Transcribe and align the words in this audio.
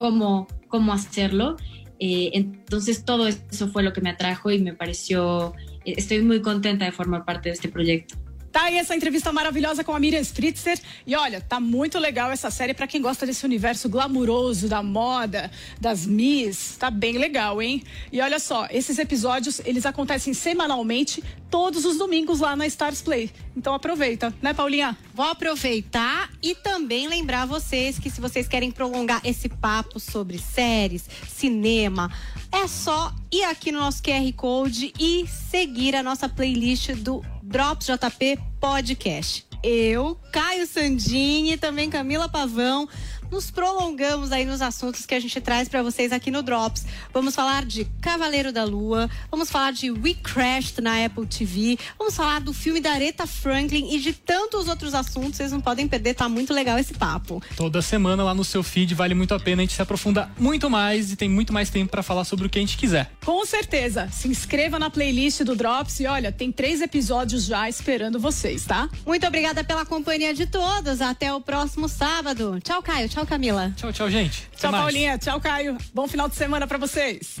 cómo, 0.00 0.48
cómo 0.68 0.94
hacerlo. 0.94 1.56
Eh, 1.98 2.30
entonces 2.32 3.04
todo 3.04 3.28
eso 3.28 3.68
fue 3.68 3.82
lo 3.82 3.92
que 3.92 4.00
me 4.00 4.08
atrajo 4.08 4.50
y 4.50 4.58
me 4.58 4.72
pareció, 4.72 5.52
eh, 5.84 5.94
estoy 5.98 6.22
muy 6.22 6.40
contenta 6.40 6.86
de 6.86 6.92
formar 6.92 7.26
parte 7.26 7.50
de 7.50 7.54
este 7.54 7.68
proyecto. 7.68 8.16
Tá 8.52 8.64
aí 8.64 8.78
essa 8.78 8.96
entrevista 8.96 9.32
maravilhosa 9.32 9.84
com 9.84 9.94
a 9.94 10.00
Miriam 10.00 10.20
Spritzer. 10.20 10.80
E 11.06 11.14
olha, 11.14 11.40
tá 11.40 11.60
muito 11.60 11.98
legal 11.98 12.32
essa 12.32 12.50
série 12.50 12.74
para 12.74 12.86
quem 12.86 13.00
gosta 13.00 13.24
desse 13.24 13.44
universo 13.44 13.88
glamuroso 13.88 14.68
da 14.68 14.82
moda, 14.82 15.50
das 15.80 16.04
Miss. 16.04 16.76
Tá 16.76 16.90
bem 16.90 17.16
legal, 17.16 17.62
hein? 17.62 17.82
E 18.10 18.20
olha 18.20 18.40
só, 18.40 18.66
esses 18.70 18.98
episódios, 18.98 19.60
eles 19.64 19.86
acontecem 19.86 20.34
semanalmente, 20.34 21.22
todos 21.48 21.84
os 21.84 21.96
domingos 21.96 22.40
lá 22.40 22.56
na 22.56 22.66
Stars 22.66 23.02
Play. 23.02 23.30
Então 23.56 23.72
aproveita, 23.72 24.34
né, 24.42 24.52
Paulinha? 24.52 24.96
Vou 25.14 25.26
aproveitar 25.26 26.30
e 26.42 26.54
também 26.54 27.06
lembrar 27.06 27.46
vocês 27.46 27.98
que 27.98 28.10
se 28.10 28.20
vocês 28.20 28.48
querem 28.48 28.70
prolongar 28.70 29.20
esse 29.24 29.48
papo 29.48 30.00
sobre 30.00 30.38
séries, 30.38 31.04
cinema, 31.28 32.10
é 32.50 32.66
só 32.66 33.12
ir 33.30 33.44
aqui 33.44 33.70
no 33.70 33.78
nosso 33.78 34.02
QR 34.02 34.32
Code 34.34 34.92
e 34.98 35.26
seguir 35.28 35.94
a 35.94 36.02
nossa 36.02 36.28
playlist 36.28 36.92
do 36.94 37.24
Drops 37.50 37.84
JP 37.86 38.38
Podcast. 38.60 39.44
Eu, 39.60 40.16
Caio 40.32 40.68
Sandini, 40.68 41.56
também 41.56 41.90
Camila 41.90 42.28
Pavão, 42.28 42.88
nos 43.30 43.50
prolongamos 43.50 44.32
aí 44.32 44.44
nos 44.44 44.60
assuntos 44.60 45.06
que 45.06 45.14
a 45.14 45.20
gente 45.20 45.40
traz 45.40 45.68
para 45.68 45.82
vocês 45.82 46.12
aqui 46.12 46.30
no 46.30 46.42
Drops. 46.42 46.84
Vamos 47.12 47.34
falar 47.34 47.64
de 47.64 47.84
Cavaleiro 48.00 48.52
da 48.52 48.64
Lua, 48.64 49.08
vamos 49.30 49.50
falar 49.50 49.72
de 49.72 49.90
We 49.90 50.14
Crashed 50.14 50.80
na 50.80 51.04
Apple 51.04 51.26
TV, 51.26 51.78
vamos 51.98 52.16
falar 52.16 52.40
do 52.40 52.52
filme 52.52 52.80
da 52.80 52.92
Aretha 52.92 53.26
Franklin 53.26 53.94
e 53.94 54.00
de 54.00 54.12
tantos 54.12 54.68
outros 54.68 54.94
assuntos. 54.94 55.36
Vocês 55.36 55.52
não 55.52 55.60
podem 55.60 55.86
perder, 55.86 56.14
tá 56.14 56.28
muito 56.28 56.52
legal 56.52 56.78
esse 56.78 56.94
papo. 56.94 57.42
Toda 57.56 57.80
semana 57.80 58.24
lá 58.24 58.34
no 58.34 58.44
seu 58.44 58.62
feed 58.62 58.94
vale 58.94 59.14
muito 59.14 59.34
a 59.34 59.38
pena, 59.38 59.62
a 59.62 59.64
gente 59.64 59.74
se 59.74 59.82
aprofunda 59.82 60.30
muito 60.38 60.68
mais 60.68 61.12
e 61.12 61.16
tem 61.16 61.28
muito 61.28 61.52
mais 61.52 61.70
tempo 61.70 61.90
para 61.90 62.02
falar 62.02 62.24
sobre 62.24 62.46
o 62.46 62.50
que 62.50 62.58
a 62.58 62.60
gente 62.60 62.76
quiser. 62.76 63.12
Com 63.24 63.44
certeza. 63.46 64.08
Se 64.10 64.28
inscreva 64.28 64.78
na 64.78 64.90
playlist 64.90 65.42
do 65.42 65.54
Drops 65.54 66.00
e 66.00 66.06
olha, 66.06 66.32
tem 66.32 66.50
três 66.50 66.80
episódios 66.80 67.44
já 67.44 67.68
esperando 67.68 68.18
vocês, 68.18 68.64
tá? 68.64 68.88
Muito 69.06 69.26
obrigada 69.26 69.62
pela 69.62 69.86
companhia 69.86 70.34
de 70.34 70.46
todos. 70.46 71.00
Até 71.00 71.32
o 71.32 71.40
próximo 71.40 71.88
sábado. 71.88 72.58
Tchau, 72.62 72.82
Caio. 72.82 73.08
Tchau. 73.08 73.19
Tchau, 73.20 73.26
Camila. 73.26 73.70
Tchau, 73.76 73.92
tchau, 73.92 74.08
gente. 74.08 74.48
Tchau, 74.56 74.70
Paulinha. 74.70 75.18
Tchau, 75.18 75.38
Caio. 75.40 75.76
Bom 75.92 76.08
final 76.08 76.26
de 76.26 76.36
semana 76.36 76.66
para 76.66 76.78
vocês. 76.78 77.38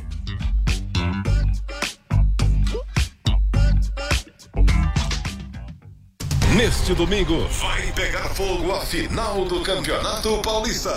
Neste 6.60 6.92
domingo, 6.92 7.48
vai 7.58 7.90
pegar 7.92 8.28
fogo 8.34 8.70
a 8.70 8.84
final 8.84 9.46
do 9.46 9.62
Campeonato 9.62 10.42
Paulista. 10.42 10.92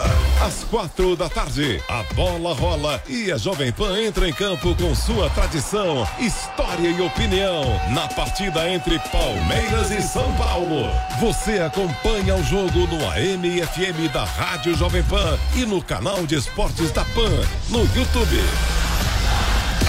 Às 0.45 0.65
quatro 0.65 1.15
da 1.15 1.29
tarde, 1.29 1.81
a 1.87 2.03
bola 2.15 2.53
rola 2.53 3.01
e 3.07 3.31
a 3.31 3.37
Jovem 3.37 3.71
Pan 3.71 3.97
entra 3.97 4.27
em 4.27 4.33
campo 4.33 4.75
com 4.75 4.93
sua 4.93 5.29
tradição, 5.29 6.05
história 6.19 6.89
e 6.89 6.99
opinião 6.99 7.63
na 7.91 8.09
partida 8.09 8.69
entre 8.69 8.99
Palmeiras 8.99 9.89
e 9.89 10.01
São 10.01 10.35
Paulo. 10.35 10.85
Você 11.21 11.59
acompanha 11.59 12.35
o 12.35 12.43
jogo 12.43 12.79
no 12.79 13.09
AM 13.11 13.47
e 13.47 13.65
FM 13.65 14.11
da 14.11 14.25
Rádio 14.25 14.75
Jovem 14.75 15.03
Pan 15.03 15.39
e 15.55 15.65
no 15.65 15.81
canal 15.81 16.25
de 16.25 16.35
esportes 16.35 16.91
da 16.91 17.05
Pan 17.05 17.31
no 17.69 17.83
YouTube. 17.95 18.82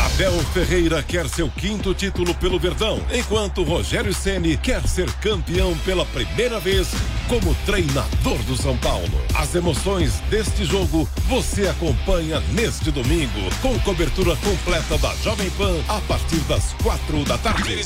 Abel 0.04 0.38
Ferreira 0.52 1.02
quer 1.02 1.26
seu 1.28 1.48
quinto 1.48 1.94
título 1.94 2.34
pelo 2.34 2.58
Verdão, 2.58 3.00
enquanto 3.10 3.62
Rogério 3.62 4.12
Ceni 4.12 4.54
quer 4.54 4.86
ser 4.86 5.10
campeão 5.14 5.74
pela 5.78 6.04
primeira 6.04 6.60
vez 6.60 6.88
como 7.26 7.54
treinador 7.64 8.36
do 8.46 8.54
São 8.54 8.76
Paulo. 8.76 9.10
As 9.34 9.54
emoções 9.54 10.20
deste 10.28 10.64
jogo 10.66 11.08
você 11.26 11.68
acompanha 11.68 12.40
neste 12.52 12.90
domingo, 12.90 13.40
com 13.62 13.78
cobertura 13.80 14.36
completa 14.36 14.98
da 14.98 15.14
Jovem 15.16 15.48
Pan 15.50 15.74
a 15.88 16.00
partir 16.02 16.40
das 16.40 16.74
quatro 16.82 17.24
da 17.24 17.38
tarde. 17.38 17.80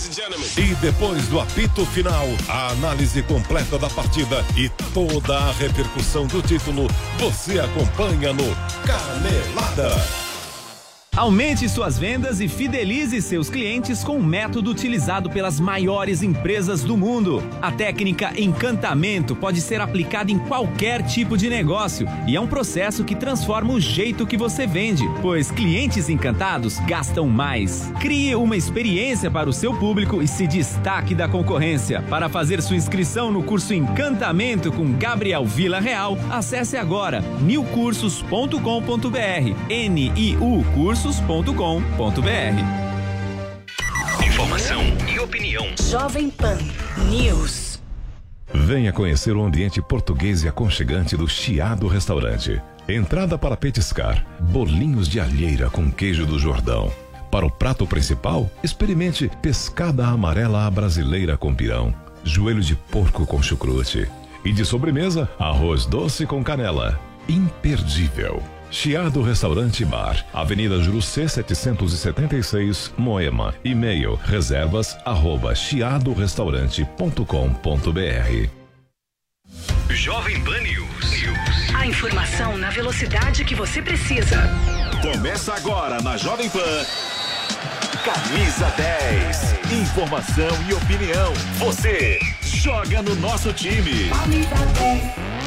E 0.56 0.74
depois 0.74 1.28
do 1.28 1.38
apito 1.38 1.86
final, 1.86 2.26
a 2.48 2.70
análise 2.72 3.22
completa 3.22 3.78
da 3.78 3.88
partida 3.90 4.44
e 4.56 4.68
toda 4.92 5.38
a 5.38 5.52
repercussão 5.52 6.26
do 6.26 6.42
título 6.42 6.88
você 7.18 7.60
acompanha 7.60 8.32
no 8.32 8.56
Canelada. 8.84 10.27
Aumente 11.16 11.68
suas 11.68 11.98
vendas 11.98 12.40
e 12.40 12.46
fidelize 12.46 13.20
seus 13.20 13.50
clientes 13.50 14.04
com 14.04 14.18
um 14.18 14.22
método 14.22 14.70
utilizado 14.70 15.28
pelas 15.28 15.58
maiores 15.58 16.22
empresas 16.22 16.84
do 16.84 16.96
mundo. 16.96 17.42
A 17.60 17.72
técnica 17.72 18.32
encantamento 18.40 19.34
pode 19.34 19.60
ser 19.60 19.80
aplicada 19.80 20.30
em 20.30 20.38
qualquer 20.38 21.02
tipo 21.02 21.36
de 21.36 21.50
negócio 21.50 22.06
e 22.24 22.36
é 22.36 22.40
um 22.40 22.46
processo 22.46 23.02
que 23.02 23.16
transforma 23.16 23.72
o 23.72 23.80
jeito 23.80 24.28
que 24.28 24.36
você 24.36 24.64
vende, 24.64 25.02
pois 25.20 25.50
clientes 25.50 26.08
encantados 26.08 26.78
gastam 26.86 27.26
mais. 27.26 27.92
Crie 27.98 28.36
uma 28.36 28.56
experiência 28.56 29.28
para 29.28 29.48
o 29.48 29.52
seu 29.52 29.74
público 29.74 30.22
e 30.22 30.28
se 30.28 30.46
destaque 30.46 31.16
da 31.16 31.26
concorrência. 31.26 32.00
Para 32.02 32.28
fazer 32.28 32.62
sua 32.62 32.76
inscrição 32.76 33.32
no 33.32 33.42
curso 33.42 33.74
Encantamento 33.74 34.70
com 34.70 34.92
Gabriel 34.92 35.44
Vila 35.44 35.80
Real, 35.80 36.16
acesse 36.30 36.76
agora 36.76 37.22
newcursos.com.br. 37.40 38.58
N-I-U 39.68 40.64
Cursos 40.74 40.97
cursos.com.br. 40.98 42.26
Informação 44.26 44.82
e 45.08 45.20
opinião. 45.20 45.64
Jovem 45.80 46.28
Pan 46.28 46.58
News. 47.08 47.80
Venha 48.52 48.92
conhecer 48.92 49.36
o 49.36 49.44
ambiente 49.44 49.80
português 49.80 50.42
e 50.42 50.48
aconchegante 50.48 51.16
do 51.16 51.28
Chiado 51.28 51.86
Restaurante. 51.86 52.60
Entrada 52.88 53.38
para 53.38 53.56
petiscar, 53.56 54.26
bolinhos 54.40 55.08
de 55.08 55.20
alheira 55.20 55.70
com 55.70 55.88
queijo 55.88 56.26
do 56.26 56.36
Jordão. 56.36 56.90
Para 57.30 57.46
o 57.46 57.50
prato 57.50 57.86
principal, 57.86 58.50
experimente 58.64 59.30
pescada 59.40 60.04
amarela 60.04 60.66
à 60.66 60.70
brasileira 60.70 61.36
com 61.36 61.54
pirão, 61.54 61.94
joelho 62.24 62.60
de 62.60 62.74
porco 62.74 63.24
com 63.24 63.40
chucrute. 63.40 64.10
E 64.44 64.52
de 64.52 64.64
sobremesa, 64.64 65.30
arroz 65.38 65.86
doce 65.86 66.26
com 66.26 66.42
canela. 66.42 66.98
Imperdível. 67.28 68.42
Chiado 68.70 69.22
Restaurante 69.22 69.84
Bar, 69.84 70.24
Avenida 70.32 70.80
Jurucê 70.80 71.28
776, 71.28 72.92
Moema. 72.96 73.54
E-mail 73.64 74.14
reservas 74.24 74.96
arroba 75.04 75.54
chiadorestaurante.com.br 75.54 78.48
Jovem 79.90 80.42
Pan 80.44 80.60
News. 80.60 80.88
A 81.74 81.86
informação 81.86 82.58
na 82.58 82.70
velocidade 82.70 83.44
que 83.44 83.54
você 83.54 83.80
precisa. 83.80 84.36
Começa 85.00 85.54
agora 85.54 86.00
na 86.02 86.16
Jovem 86.16 86.50
Pan. 86.50 86.84
Camisa 88.04 88.66
10. 88.76 89.72
Informação 89.72 90.50
e 90.68 90.74
opinião. 90.74 91.32
Você 91.58 92.18
joga 92.42 93.02
no 93.02 93.14
nosso 93.16 93.52
time. 93.52 94.10
Camisa 94.10 94.54
10. 94.78 95.37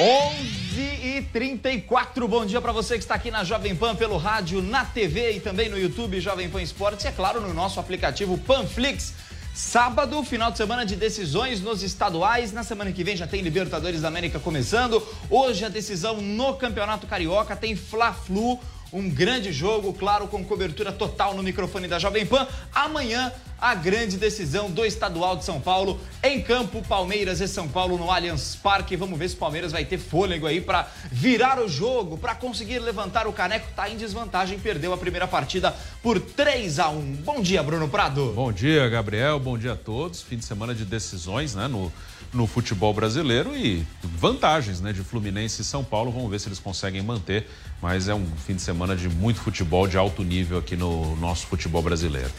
11 0.00 0.80
e 0.80 1.28
34 1.32 2.28
bom 2.28 2.46
dia 2.46 2.60
para 2.60 2.70
você 2.70 2.94
que 2.94 3.00
está 3.02 3.16
aqui 3.16 3.32
na 3.32 3.42
Jovem 3.42 3.74
Pan 3.74 3.96
pelo 3.96 4.16
rádio, 4.16 4.62
na 4.62 4.84
TV 4.84 5.32
e 5.32 5.40
também 5.40 5.68
no 5.68 5.76
YouTube 5.76 6.20
Jovem 6.20 6.48
Pan 6.48 6.62
Esportes 6.62 7.04
e 7.04 7.08
é 7.08 7.10
claro 7.10 7.40
no 7.40 7.52
nosso 7.52 7.80
aplicativo 7.80 8.38
Panflix. 8.38 9.12
Sábado, 9.52 10.22
final 10.22 10.52
de 10.52 10.56
semana 10.56 10.86
de 10.86 10.94
decisões 10.94 11.60
nos 11.60 11.82
estaduais. 11.82 12.52
Na 12.52 12.62
semana 12.62 12.92
que 12.92 13.02
vem 13.02 13.16
já 13.16 13.26
tem 13.26 13.42
Libertadores 13.42 14.02
da 14.02 14.06
América 14.06 14.38
começando. 14.38 15.04
Hoje 15.28 15.64
a 15.64 15.68
decisão 15.68 16.20
no 16.20 16.54
Campeonato 16.54 17.04
Carioca 17.08 17.56
tem 17.56 17.74
Fla-Flu. 17.74 18.60
Um 18.92 19.10
grande 19.10 19.52
jogo, 19.52 19.92
claro, 19.92 20.28
com 20.28 20.44
cobertura 20.44 20.92
total 20.92 21.34
no 21.34 21.42
microfone 21.42 21.88
da 21.88 21.98
Jovem 21.98 22.24
Pan. 22.24 22.46
Amanhã, 22.72 23.32
a 23.60 23.74
grande 23.74 24.16
decisão 24.16 24.70
do 24.70 24.84
Estadual 24.84 25.36
de 25.36 25.44
São 25.44 25.60
Paulo. 25.60 26.00
Em 26.22 26.40
campo, 26.40 26.82
Palmeiras 26.86 27.40
e 27.40 27.48
São 27.48 27.68
Paulo 27.68 27.98
no 27.98 28.10
Allianz 28.10 28.56
Parque. 28.56 28.96
Vamos 28.96 29.18
ver 29.18 29.28
se 29.28 29.34
o 29.34 29.38
Palmeiras 29.38 29.72
vai 29.72 29.84
ter 29.84 29.98
fôlego 29.98 30.46
aí 30.46 30.60
para 30.60 30.88
virar 31.10 31.58
o 31.60 31.68
jogo, 31.68 32.16
para 32.16 32.34
conseguir 32.34 32.78
levantar 32.78 33.26
o 33.26 33.32
caneco. 33.32 33.68
Tá 33.74 33.90
em 33.90 33.96
desvantagem, 33.96 34.58
perdeu 34.58 34.92
a 34.92 34.96
primeira 34.96 35.26
partida 35.26 35.74
por 36.02 36.20
3 36.20 36.78
a 36.78 36.88
1 36.88 37.18
Bom 37.24 37.40
dia, 37.40 37.62
Bruno 37.62 37.88
Prado. 37.88 38.32
Bom 38.34 38.52
dia, 38.52 38.88
Gabriel. 38.88 39.38
Bom 39.40 39.58
dia 39.58 39.72
a 39.72 39.76
todos. 39.76 40.22
Fim 40.22 40.36
de 40.36 40.44
semana 40.44 40.74
de 40.74 40.84
decisões, 40.84 41.54
né? 41.54 41.66
No 41.66 41.92
no 42.32 42.46
futebol 42.46 42.92
brasileiro 42.92 43.56
e 43.56 43.86
vantagens 44.02 44.80
né, 44.80 44.92
de 44.92 45.02
Fluminense 45.02 45.62
e 45.62 45.64
São 45.64 45.82
Paulo. 45.82 46.10
Vamos 46.10 46.30
ver 46.30 46.38
se 46.38 46.48
eles 46.48 46.58
conseguem 46.58 47.02
manter, 47.02 47.48
mas 47.80 48.08
é 48.08 48.14
um 48.14 48.26
fim 48.46 48.54
de 48.54 48.62
semana 48.62 48.94
de 48.94 49.08
muito 49.08 49.40
futebol 49.40 49.86
de 49.86 49.96
alto 49.96 50.22
nível 50.22 50.58
aqui 50.58 50.76
no 50.76 51.16
nosso 51.16 51.46
futebol 51.46 51.82
brasileiro. 51.82 52.30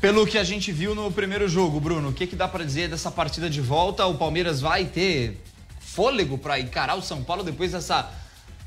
Pelo 0.00 0.26
que 0.26 0.38
a 0.38 0.44
gente 0.44 0.72
viu 0.72 0.94
no 0.94 1.12
primeiro 1.12 1.46
jogo, 1.46 1.78
Bruno, 1.78 2.08
o 2.08 2.12
que, 2.14 2.26
que 2.26 2.34
dá 2.34 2.48
para 2.48 2.64
dizer 2.64 2.88
dessa 2.88 3.10
partida 3.10 3.50
de 3.50 3.60
volta? 3.60 4.06
O 4.06 4.16
Palmeiras 4.16 4.58
vai 4.58 4.86
ter 4.86 5.38
fôlego 5.78 6.38
para 6.38 6.58
encarar 6.58 6.94
o 6.94 7.02
São 7.02 7.22
Paulo 7.22 7.44
depois 7.44 7.72
dessa 7.72 8.10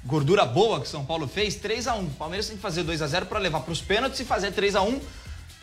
gordura 0.06 0.46
boa 0.46 0.80
que 0.80 0.88
São 0.88 1.04
Paulo 1.04 1.28
fez? 1.28 1.56
3 1.56 1.88
a 1.88 1.96
1 1.96 2.04
O 2.04 2.10
Palmeiras 2.12 2.46
tem 2.46 2.56
que 2.56 2.62
fazer 2.62 2.84
2 2.84 3.02
a 3.02 3.08
0 3.08 3.26
para 3.26 3.40
levar 3.40 3.62
para 3.62 3.72
os 3.72 3.82
pênaltis 3.82 4.20
e 4.20 4.26
fazer 4.26 4.52
3 4.52 4.76
a 4.76 4.84
1 4.84 5.02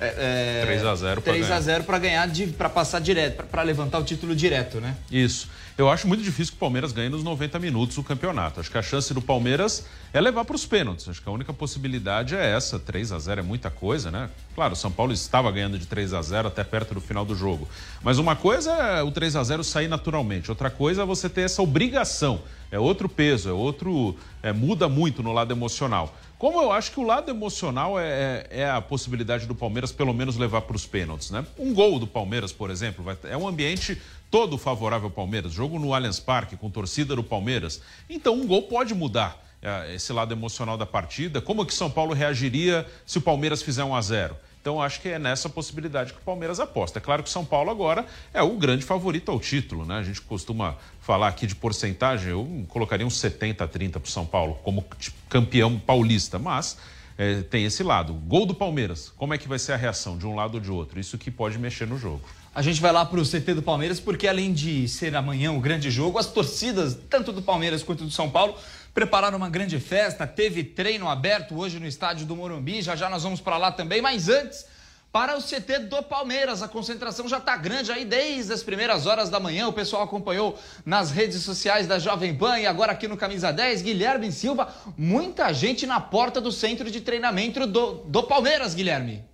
É, 0.00 0.62
3 0.64 0.85
a 0.87 0.94
0 0.94 1.20
pra 1.20 1.32
3 1.32 1.44
a 1.44 1.49
ganhar. 1.49 1.61
0 1.61 1.85
para 1.85 1.99
ganhar, 1.99 2.29
pra 2.56 2.69
passar 2.69 3.00
direto, 3.00 3.44
pra 3.44 3.62
levantar 3.62 3.99
o 3.99 4.05
título 4.05 4.35
direto, 4.35 4.81
né? 4.81 4.97
Isso. 5.11 5.49
Eu 5.76 5.88
acho 5.88 6.06
muito 6.06 6.23
difícil 6.23 6.52
que 6.52 6.56
o 6.58 6.61
Palmeiras 6.61 6.93
ganhe 6.93 7.08
nos 7.08 7.25
90 7.25 7.58
minutos 7.58 7.97
o 7.97 8.02
campeonato. 8.02 8.61
Acho 8.61 8.70
que 8.70 8.76
a 8.76 8.82
chance 8.82 9.14
do 9.14 9.23
Palmeiras 9.23 9.87
é 10.12 10.20
levar 10.20 10.44
para 10.44 10.55
os 10.55 10.67
pênaltis. 10.67 11.08
Acho 11.08 11.23
que 11.23 11.29
a 11.29 11.32
única 11.32 11.55
possibilidade 11.55 12.35
é 12.35 12.55
essa. 12.55 12.79
3 12.79 13.12
a 13.12 13.19
0 13.19 13.41
é 13.41 13.43
muita 13.43 13.70
coisa, 13.70 14.11
né? 14.11 14.29
Claro, 14.55 14.75
o 14.75 14.76
São 14.76 14.91
Paulo 14.91 15.12
estava 15.12 15.50
ganhando 15.50 15.79
de 15.79 15.87
3 15.87 16.12
a 16.12 16.20
0 16.20 16.49
até 16.49 16.62
perto 16.64 16.93
do 16.93 17.00
final 17.00 17.25
do 17.25 17.35
jogo. 17.35 17.67
Mas 18.02 18.19
uma 18.19 18.37
coisa 18.37 18.73
é 18.73 19.02
o 19.02 19.11
3 19.11 19.37
a 19.37 19.43
0 19.43 19.64
sair 19.64 19.88
naturalmente. 19.88 20.50
Outra 20.50 20.69
coisa 20.69 21.02
é 21.02 21.05
você 21.06 21.31
ter 21.31 21.43
essa 21.43 21.62
obrigação. 21.62 22.43
É 22.70 22.79
outro 22.79 23.08
peso, 23.08 23.49
é 23.49 23.52
outro. 23.52 24.17
é, 24.43 24.52
muda 24.52 24.88
muito 24.88 25.23
no 25.23 25.32
lado 25.32 25.52
emocional. 25.52 26.14
Como 26.40 26.58
eu 26.62 26.72
acho 26.72 26.92
que 26.92 26.98
o 26.98 27.02
lado 27.02 27.31
emocional 27.31 28.00
é, 28.00 28.46
é- 28.50 28.60
é 28.62 28.70
a 28.70 28.81
possibilidade 28.81 29.44
do 29.46 29.54
Palmeiras 29.54 29.92
pelo 29.92 30.14
menos 30.14 30.38
levar 30.38 30.62
para 30.62 30.75
os 30.75 30.87
pênaltis, 30.87 31.31
né? 31.31 31.44
Um 31.58 31.75
gol 31.75 31.98
do 31.98 32.06
Palmeiras, 32.06 32.50
por 32.50 32.70
exemplo, 32.70 33.04
vai- 33.04 33.19
é 33.25 33.37
um 33.37 33.46
ambiente 33.46 34.00
todo 34.31 34.56
favorável 34.56 35.08
ao 35.08 35.10
Palmeiras. 35.10 35.52
Jogo 35.52 35.78
no 35.78 35.92
Allianz 35.92 36.19
Parque 36.19 36.56
com 36.56 36.70
torcida 36.70 37.14
do 37.14 37.22
Palmeiras. 37.22 37.82
Então 38.08 38.32
um 38.37 38.46
gol 38.46 38.62
pode 38.62 38.94
mudar 38.94 39.38
é, 39.62 39.94
esse 39.94 40.10
lado 40.14 40.32
emocional 40.32 40.78
da 40.78 40.87
partida. 40.87 41.42
Como 41.42 41.66
que 41.66 41.75
São 41.75 41.90
Paulo 41.90 42.14
reagiria 42.14 42.87
se 43.04 43.19
o 43.19 43.20
Palmeiras 43.20 43.60
fizer 43.60 43.84
1 43.84 43.94
a 43.94 44.00
0? 44.00 44.34
Então 44.61 44.81
acho 44.81 45.01
que 45.01 45.09
é 45.09 45.19
nessa 45.19 45.49
possibilidade 45.49 46.12
que 46.12 46.19
o 46.19 46.23
Palmeiras 46.23 46.61
aposta. 46.61 46.99
É 46.99 47.03
claro 47.03 47.23
que 47.23 47.29
o 47.29 47.33
São 47.33 47.45
Paulo 47.45 47.71
agora 47.71 48.05
é 48.33 48.43
o 48.43 48.57
grande 48.57 48.85
favorito 48.85 49.31
ao 49.31 49.41
título, 49.41 49.87
né? 49.87 49.97
A 49.97 50.03
gente 50.03 50.21
costuma 50.21 50.77
falar 51.01 51.29
aqui 51.29 51.47
de 51.47 51.55
porcentagem, 51.55 52.31
eu 52.31 52.67
colocaria 52.69 53.07
uns 53.07 53.19
70 53.19 53.65
a 53.65 53.69
30 53.69 54.01
para 54.01 54.07
o 54.07 54.11
São 54.11 54.27
Paulo 54.27 54.59
como 54.62 54.85
tipo, 54.99 55.17
campeão 55.29 55.79
paulista, 55.79 56.39
mas 56.39 56.77
é, 57.17 57.43
tem 57.43 57.65
esse 57.65 57.83
lado. 57.83 58.12
Gol 58.12 58.45
do 58.45 58.55
Palmeiras, 58.55 59.12
como 59.17 59.33
é 59.33 59.39
que 59.39 59.49
vai 59.49 59.59
ser 59.59 59.73
a 59.73 59.77
reação 59.77 60.19
de 60.19 60.27
um 60.27 60.35
lado 60.35 60.55
ou 60.55 60.61
de 60.61 60.71
outro? 60.71 61.01
Isso 61.01 61.17
que 61.17 61.31
pode 61.31 61.59
mexer 61.59 61.87
no 61.87 61.97
jogo. 61.97 62.23
A 62.55 62.62
gente 62.62 62.81
vai 62.81 62.91
lá 62.91 63.07
pro 63.07 63.23
CT 63.23 63.55
do 63.55 63.62
Palmeiras 63.62 64.01
porque 64.01 64.27
além 64.27 64.53
de 64.53 64.89
ser 64.89 65.15
amanhã 65.15 65.53
o 65.53 65.61
grande 65.61 65.91
jogo, 65.91 66.19
as 66.19 66.27
torcidas, 66.27 66.99
tanto 67.09 67.33
do 67.33 67.41
Palmeiras 67.41 67.83
quanto 67.83 68.05
do 68.05 68.11
São 68.11 68.29
Paulo, 68.29 68.57
prepararam 69.00 69.38
uma 69.38 69.49
grande 69.49 69.81
festa, 69.81 70.26
teve 70.26 70.62
treino 70.62 71.08
aberto 71.08 71.58
hoje 71.58 71.81
no 71.81 71.87
estádio 71.87 72.26
do 72.26 72.37
Morumbi, 72.37 72.82
já 72.82 72.94
já 72.94 73.08
nós 73.08 73.23
vamos 73.23 73.41
para 73.41 73.56
lá 73.56 73.73
também, 73.73 74.02
mas 74.02 74.29
antes, 74.29 74.67
para 75.11 75.38
o 75.38 75.43
CT 75.43 75.87
do 75.88 76.02
Palmeiras, 76.02 76.62
a 76.62 76.69
concentração 76.69 77.26
já 77.26 77.38
está 77.38 77.56
grande 77.56 77.91
aí 77.91 78.05
desde 78.05 78.52
as 78.52 78.62
primeiras 78.62 79.06
horas 79.06 79.31
da 79.31 79.41
manhã, 79.41 79.67
o 79.69 79.73
pessoal 79.73 80.02
acompanhou 80.02 80.58
nas 80.85 81.11
redes 81.11 81.41
sociais 81.41 81.87
da 81.87 81.99
Jovem 81.99 82.37
Pan 82.37 82.58
e 82.58 82.67
agora 82.67 82.93
aqui 82.93 83.08
no 83.08 83.17
Camisa 83.17 83.50
10, 83.50 83.81
Guilherme 83.81 84.31
Silva, 84.31 84.69
muita 84.99 85.50
gente 85.55 85.87
na 85.87 85.99
porta 85.99 86.38
do 86.38 86.52
centro 86.52 86.91
de 86.91 87.00
treinamento 87.00 87.67
do, 87.67 88.02
do 88.05 88.25
Palmeiras, 88.25 88.75
Guilherme. 88.75 89.30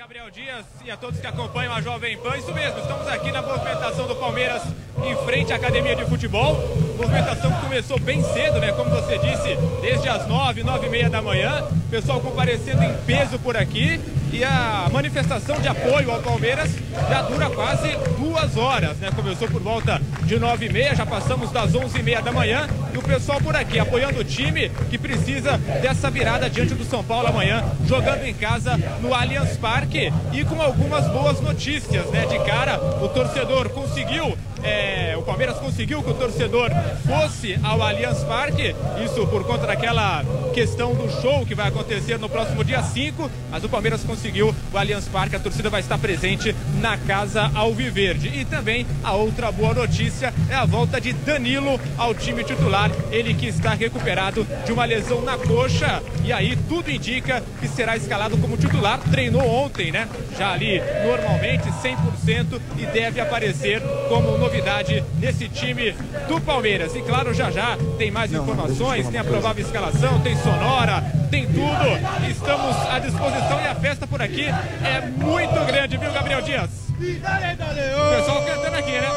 Gabriel 0.00 0.30
Dias 0.30 0.64
e 0.82 0.90
a 0.90 0.96
todos 0.96 1.20
que 1.20 1.26
acompanham 1.26 1.74
a 1.74 1.82
Jovem 1.82 2.16
Pan. 2.16 2.34
Isso 2.34 2.54
mesmo, 2.54 2.78
estamos 2.78 3.06
aqui 3.06 3.30
na 3.30 3.42
movimentação 3.42 4.08
do 4.08 4.16
Palmeiras 4.16 4.62
em 5.04 5.14
frente 5.26 5.52
à 5.52 5.56
Academia 5.56 5.94
de 5.94 6.06
Futebol. 6.06 6.54
Movimentação 6.96 7.52
que 7.52 7.60
começou 7.60 8.00
bem 8.00 8.22
cedo, 8.22 8.60
né? 8.60 8.72
Como 8.72 8.88
você 8.88 9.18
disse, 9.18 9.58
desde 9.82 10.08
as 10.08 10.26
nove, 10.26 10.62
nove 10.62 10.86
e 10.86 10.90
meia 10.90 11.10
da 11.10 11.20
manhã. 11.20 11.68
Pessoal 11.90 12.18
comparecendo 12.18 12.82
em 12.82 12.96
peso 13.04 13.38
por 13.40 13.58
aqui. 13.58 14.00
E 14.32 14.44
a 14.44 14.88
manifestação 14.92 15.60
de 15.60 15.66
apoio 15.66 16.10
ao 16.10 16.20
Palmeiras 16.20 16.70
já 17.08 17.22
dura 17.22 17.50
quase 17.50 17.88
duas 18.16 18.56
horas, 18.56 18.96
né? 18.98 19.10
Começou 19.14 19.48
por 19.48 19.60
volta 19.60 20.00
de 20.22 20.38
nove 20.38 20.66
e 20.66 20.72
meia, 20.72 20.94
já 20.94 21.04
passamos 21.04 21.50
das 21.50 21.74
onze 21.74 21.98
e 21.98 22.02
meia 22.02 22.22
da 22.22 22.30
manhã. 22.30 22.68
E 22.94 22.98
o 22.98 23.02
pessoal 23.02 23.40
por 23.40 23.56
aqui 23.56 23.78
apoiando 23.78 24.20
o 24.20 24.24
time 24.24 24.70
que 24.88 24.96
precisa 24.96 25.58
dessa 25.82 26.10
virada 26.10 26.48
diante 26.48 26.74
do 26.74 26.84
São 26.84 27.02
Paulo 27.02 27.28
amanhã, 27.28 27.64
jogando 27.86 28.24
em 28.24 28.34
casa 28.34 28.78
no 29.00 29.12
Allianz 29.12 29.56
Parque 29.56 30.12
e 30.32 30.44
com 30.44 30.62
algumas 30.62 31.06
boas 31.08 31.40
notícias, 31.40 32.06
né? 32.06 32.26
De 32.26 32.38
cara, 32.40 32.78
o 33.02 33.08
torcedor 33.08 33.68
conseguiu, 33.70 34.36
é, 34.62 35.14
o 35.16 35.22
Palmeiras 35.22 35.58
conseguiu 35.58 36.02
que 36.02 36.10
o 36.10 36.14
torcedor 36.14 36.70
fosse 37.06 37.58
ao 37.62 37.82
Allianz 37.82 38.22
Parque, 38.24 38.74
isso 39.04 39.26
por 39.26 39.44
conta 39.44 39.66
daquela 39.66 40.24
questão 40.52 40.94
do 40.94 41.10
show 41.20 41.44
que 41.46 41.54
vai 41.54 41.68
acontecer 41.68 42.18
no 42.18 42.28
próximo 42.28 42.64
dia 42.64 42.82
5, 42.82 43.30
mas 43.50 43.64
o 43.64 43.68
Palmeiras 43.68 44.02
conseguiu 44.02 44.54
o 44.72 44.78
Allianz 44.78 45.06
Parque, 45.08 45.36
a 45.36 45.40
torcida 45.40 45.70
vai 45.70 45.80
estar 45.80 45.98
presente 45.98 46.54
na 46.80 46.96
casa 46.96 47.50
Alviverde. 47.54 48.28
E 48.28 48.44
também 48.44 48.86
a 49.02 49.12
outra 49.12 49.50
boa 49.52 49.74
notícia 49.74 50.32
é 50.48 50.54
a 50.54 50.64
volta 50.64 51.00
de 51.00 51.12
Danilo 51.12 51.80
ao 51.96 52.14
time 52.14 52.44
titular, 52.44 52.90
ele 53.10 53.34
que 53.34 53.46
está 53.46 53.74
recuperado 53.74 54.46
de 54.64 54.72
uma 54.72 54.84
lesão 54.84 55.22
na 55.22 55.36
coxa. 55.36 56.02
E 56.24 56.32
aí 56.32 56.56
tudo 56.68 56.90
indica 56.90 57.42
que 57.60 57.68
será 57.68 57.96
escalado 57.96 58.36
como 58.38 58.56
titular, 58.56 58.98
treinou 59.10 59.46
ontem, 59.46 59.90
né? 59.90 60.08
Já 60.38 60.52
ali 60.52 60.80
normalmente 61.04 61.68
100% 61.68 62.60
e 62.76 62.86
deve 62.86 63.20
aparecer 63.20 63.80
como 64.08 64.36
novidade 64.50 65.04
nesse 65.20 65.48
time 65.48 65.92
do 66.26 66.40
Palmeiras. 66.40 66.96
E 66.96 67.02
claro, 67.02 67.32
já 67.32 67.52
já 67.52 67.78
tem 67.96 68.10
mais 68.10 68.32
informações, 68.32 69.08
tem 69.08 69.20
a 69.20 69.24
provável 69.24 69.64
escalação, 69.64 70.20
tem 70.22 70.36
sonora, 70.36 71.02
tem 71.30 71.46
tudo. 71.46 72.28
Estamos 72.28 72.76
à 72.88 72.98
disposição 72.98 73.60
e 73.60 73.68
a 73.68 73.74
festa 73.76 74.08
por 74.08 74.20
aqui 74.20 74.46
é 74.46 75.06
muito 75.06 75.64
grande, 75.66 75.96
viu, 75.96 76.12
Gabriel 76.12 76.42
Dias? 76.42 76.70
O 76.90 78.16
pessoal 78.16 78.44
cantando 78.44 78.76
aqui, 78.76 78.90
né? 78.90 79.08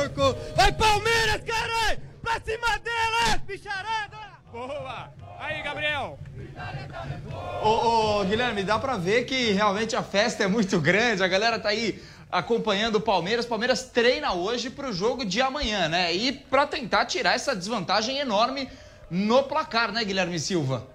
Vai 0.56 0.71
Palmeiras, 0.71 1.41
caralho! 1.41 2.00
Pra 2.21 2.33
cima 2.45 2.80
dela, 2.80 3.38
bicharada! 3.45 4.18
Boa! 4.51 5.09
Aí, 5.39 5.62
Gabriel! 5.63 6.19
Ô, 7.62 8.19
ô, 8.19 8.24
Guilherme, 8.25 8.63
dá 8.63 8.77
pra 8.77 8.97
ver 8.97 9.24
que 9.25 9.51
realmente 9.51 9.95
a 9.95 10.03
festa 10.03 10.44
é 10.44 10.47
muito 10.47 10.80
grande, 10.80 11.24
a 11.24 11.27
galera 11.27 11.57
tá 11.59 11.69
aí 11.69 12.00
acompanhando 12.33 12.95
o 12.95 13.01
Palmeiras. 13.01 13.45
Palmeiras 13.45 13.83
treina 13.83 14.33
hoje 14.33 14.69
pro 14.69 14.91
jogo 14.91 15.24
de 15.24 15.41
amanhã, 15.41 15.88
né? 15.88 16.13
E 16.13 16.31
pra 16.31 16.65
tentar 16.65 17.06
tirar 17.06 17.35
essa 17.35 17.56
desvantagem 17.56 18.18
enorme 18.18 18.68
no 19.09 19.44
placar, 19.44 19.91
né, 19.91 20.03
Guilherme 20.03 20.39
Silva? 20.39 20.88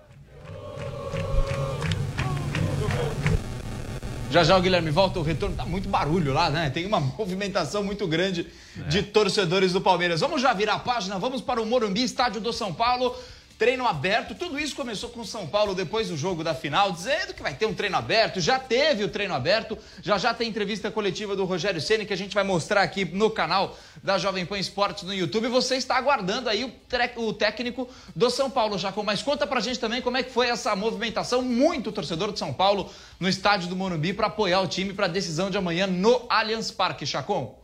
Já 4.31 4.45
já 4.45 4.59
o 4.59 4.61
Guilherme 4.61 4.91
volta, 4.91 5.19
o 5.19 5.23
retorno 5.23 5.57
tá 5.57 5.65
muito 5.65 5.89
barulho 5.89 6.35
lá, 6.35 6.51
né? 6.51 6.69
Tem 6.69 6.85
uma 6.85 7.01
movimentação 7.17 7.83
muito 7.83 8.07
grande 8.07 8.47
de 8.89 9.03
torcedores 9.03 9.73
do 9.73 9.81
Palmeiras. 9.81 10.21
Vamos 10.21 10.43
já 10.43 10.53
virar 10.53 10.75
a 10.75 10.79
página, 10.81 11.19
vamos 11.19 11.41
para 11.41 11.63
o 11.63 11.67
Morumbi, 11.67 12.03
estádio 12.03 12.41
do 12.41 12.53
São 12.53 12.75
Paulo. 12.75 13.17
Treino 13.59 13.89
aberto, 13.89 14.37
tudo 14.37 14.57
isso 14.57 14.77
começou 14.77 15.11
com 15.11 15.23
o 15.23 15.27
São 15.27 15.45
Paulo 15.45 15.75
depois 15.75 16.11
do 16.11 16.17
jogo 16.17 16.45
da 16.45 16.55
final, 16.55 16.93
dizendo 16.93 17.35
que 17.35 17.43
vai 17.43 17.53
ter 17.53 17.67
um 17.67 17.75
treino 17.75 17.97
aberto. 17.97 18.41
Já 18.41 18.57
teve 18.57 19.03
o 19.03 19.09
treino 19.09 19.35
aberto, 19.35 19.77
já 20.01 20.17
já 20.17 20.33
tem 20.33 20.49
entrevista 20.49 20.93
coletiva 20.93 21.35
do 21.35 21.45
Rogério 21.45 21.81
Ceni 21.81 22.07
que 22.07 22.13
a 22.13 22.17
gente 22.17 22.37
vai 22.37 22.45
mostrar 22.45 22.83
aqui 22.83 23.05
no 23.05 23.29
canal 23.29 23.77
da 24.01 24.17
Jovem 24.17 24.47
Pan 24.47 24.61
Esportes 24.61 25.03
no 25.03 25.13
YouTube. 25.13 25.49
Você 25.49 25.75
está 25.75 25.97
aguardando 25.97 26.49
aí 26.49 26.63
o, 26.63 26.73
o 27.21 27.33
técnico 27.33 27.89
do 28.15 28.31
São 28.31 28.49
Paulo, 28.49 28.79
Jacom. 28.79 29.03
Mas 29.03 29.25
conta 29.25 29.45
pra 29.45 29.59
gente 29.59 29.81
também 29.81 30.01
como 30.01 30.17
é 30.17 30.23
que 30.23 30.31
foi 30.31 30.47
essa 30.47 30.77
movimentação. 30.77 31.43
Muito 31.43 31.91
torcedor 31.91 32.31
do 32.31 32.39
São 32.39 32.53
Paulo 32.53 32.89
no 33.19 33.29
estádio 33.29 33.69
do 33.69 33.75
Morumbi 33.75 34.13
para 34.13 34.29
apoiar 34.29 34.61
o 34.61 34.69
time 34.69 34.93
para 34.93 35.07
a 35.07 35.09
decisão 35.09 35.51
de 35.51 35.59
amanhã 35.59 35.89
no 35.89 36.25
Allianz 36.29 36.71
Parque, 36.71 37.05
Chacon. 37.05 37.58